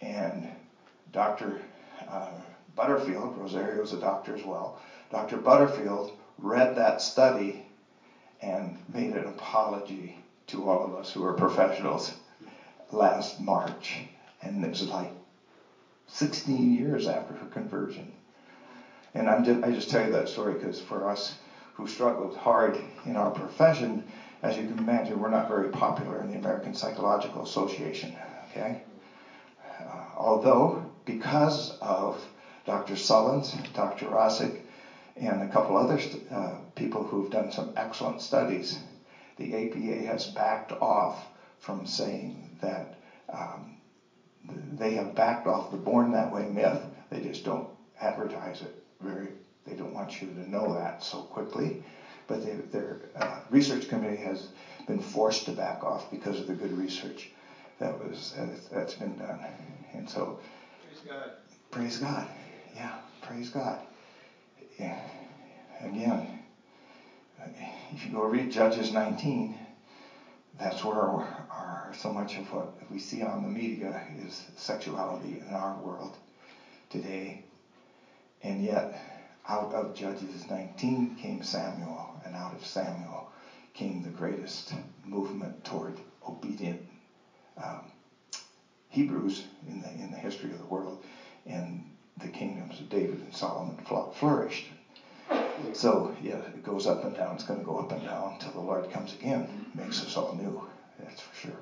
And 0.00 0.46
Dr. 1.12 1.56
Uh, 2.06 2.30
Butterfield, 2.74 3.34
Rosaria 3.36 3.80
was 3.80 3.92
a 3.92 3.96
doctor 3.98 4.34
as 4.34 4.44
well, 4.44 4.72
Dr. 5.10 5.36
Butterfield 5.38 6.12
read 6.38 6.74
that 6.74 7.00
study 7.00 7.58
and 8.40 8.76
made 8.88 9.14
an 9.14 9.26
apology 9.26 10.18
to 10.48 10.66
all 10.66 10.82
of 10.82 10.92
us 10.92 11.10
who 11.10 11.22
are 11.24 11.32
professionals 11.32 12.12
last 12.92 13.38
March. 13.38 14.04
And 14.42 14.64
it 14.64 14.70
was 14.70 14.88
like 14.90 15.10
16 16.06 16.70
years 16.70 17.06
after 17.06 17.34
her 17.34 17.46
conversion. 17.46 18.12
And 19.14 19.28
I'm 19.28 19.42
just, 19.42 19.58
I 19.62 19.70
just 19.70 19.88
tell 19.88 20.02
you 20.02 20.10
that 20.10 20.28
story 20.28 20.54
because 20.54 20.78
for 20.78 21.08
us 21.08 21.34
who 21.74 21.86
struggled 21.86 22.34
hard 22.34 22.78
in 23.04 23.16
our 23.16 23.30
profession, 23.30 24.02
as 24.42 24.56
you 24.56 24.64
can 24.64 24.78
imagine, 24.78 25.18
we're 25.18 25.28
not 25.28 25.46
very 25.46 25.68
popular 25.68 26.20
in 26.20 26.28
the 26.28 26.34
American 26.34 26.74
Psychological 26.74 27.42
Association. 27.42 28.12
Okay? 28.50 28.78
Although, 30.16 30.78
because 31.04 31.70
of 31.80 32.30
Dr. 32.64 32.94
Sullins, 32.94 33.54
Dr. 33.72 34.06
Rosik, 34.06 34.62
and 35.16 35.42
a 35.42 35.46
couple 35.46 35.76
other 35.76 35.98
uh, 36.30 36.54
people 36.74 37.02
who 37.04 37.20
have 37.20 37.30
done 37.30 37.50
some 37.50 37.70
excellent 37.76 38.20
studies, 38.20 38.78
the 39.36 39.54
APA 39.54 40.02
has 40.04 40.26
backed 40.26 40.72
off 40.80 41.28
from 41.58 41.86
saying 41.86 42.56
that 42.60 42.86
um, 43.32 43.74
they 44.78 44.92
have 44.92 45.14
backed 45.14 45.46
off 45.46 45.70
the 45.70 45.78
born 45.78 46.12
that 46.12 46.30
way 46.30 46.46
myth. 46.46 46.86
They 47.10 47.20
just 47.20 47.44
don't 47.44 47.66
advertise 48.00 48.62
it 48.62 48.72
very. 49.00 49.32
They 49.64 49.74
don't 49.74 49.94
want 49.94 50.20
you 50.20 50.28
to 50.28 50.48
know 50.48 50.72
that 50.74 51.02
so 51.02 51.22
quickly. 51.22 51.76
But 52.28 52.42
they, 52.42 52.54
their 52.70 52.98
uh, 53.16 53.38
research 53.50 53.88
committee 53.88 54.18
has 54.18 54.48
been 54.86 55.00
forced 55.00 55.46
to 55.46 55.52
back 55.52 55.84
off 55.84 56.08
because 56.10 56.40
of 56.40 56.46
the 56.46 56.54
good 56.54 56.72
research 56.72 57.28
that 57.78 57.98
was 57.98 58.32
uh, 58.38 58.46
that's 58.70 58.94
been 58.94 59.16
done. 59.16 59.38
And 59.96 60.08
so, 60.08 60.38
praise 60.84 61.00
God. 61.00 61.30
Praise 61.70 61.96
God. 61.96 62.26
Yeah, 62.74 62.92
praise 63.22 63.48
God. 63.48 63.80
Yeah. 64.78 64.98
Again, 65.80 66.26
if 67.92 68.04
you 68.04 68.10
go 68.10 68.22
read 68.22 68.50
Judges 68.50 68.92
19, 68.92 69.54
that's 70.58 70.84
where 70.84 70.96
our, 70.96 71.44
our, 71.50 71.92
so 71.94 72.10
much 72.10 72.36
of 72.36 72.50
what 72.52 72.68
we 72.90 72.98
see 72.98 73.22
on 73.22 73.42
the 73.42 73.48
media 73.48 74.00
is 74.18 74.46
sexuality 74.56 75.38
in 75.46 75.54
our 75.54 75.74
world 75.74 76.18
today. 76.90 77.38
And 78.42 78.62
yet, 78.62 78.92
out 79.48 79.72
of 79.72 79.94
Judges 79.94 80.48
19 80.48 81.14
came 81.16 81.42
Samuel, 81.42 82.20
and 82.24 82.34
out 82.34 82.52
of 82.52 82.64
Samuel 82.64 83.24
came 83.72 84.02
the 84.02 84.10
greatest 84.10 84.74
movement 85.04 85.52
toward 85.64 85.94
obedient 86.26 86.78
um, 87.56 87.82
Hebrews 88.96 89.42
in 89.66 89.80
the 89.80 89.90
in 90.02 90.10
the 90.10 90.16
history 90.16 90.50
of 90.52 90.58
the 90.58 90.64
world, 90.64 90.96
and 91.44 91.82
the 92.16 92.28
kingdoms 92.28 92.80
of 92.80 92.88
David 92.88 93.20
and 93.20 93.34
Solomon 93.34 93.76
flourished. 94.10 94.70
So 95.74 96.08
yeah, 96.18 96.38
it 96.54 96.62
goes 96.62 96.86
up 96.86 97.04
and 97.04 97.14
down. 97.14 97.34
It's 97.34 97.42
going 97.42 97.60
to 97.60 97.66
go 97.66 97.76
up 97.76 97.92
and 97.92 98.02
down 98.02 98.32
until 98.32 98.52
the 98.52 98.60
Lord 98.60 98.88
comes 98.88 99.12
again, 99.12 99.46
makes 99.74 100.00
us 100.02 100.16
all 100.16 100.32
new. 100.32 100.58
That's 100.98 101.20
for 101.20 101.34
sure. 101.34 101.60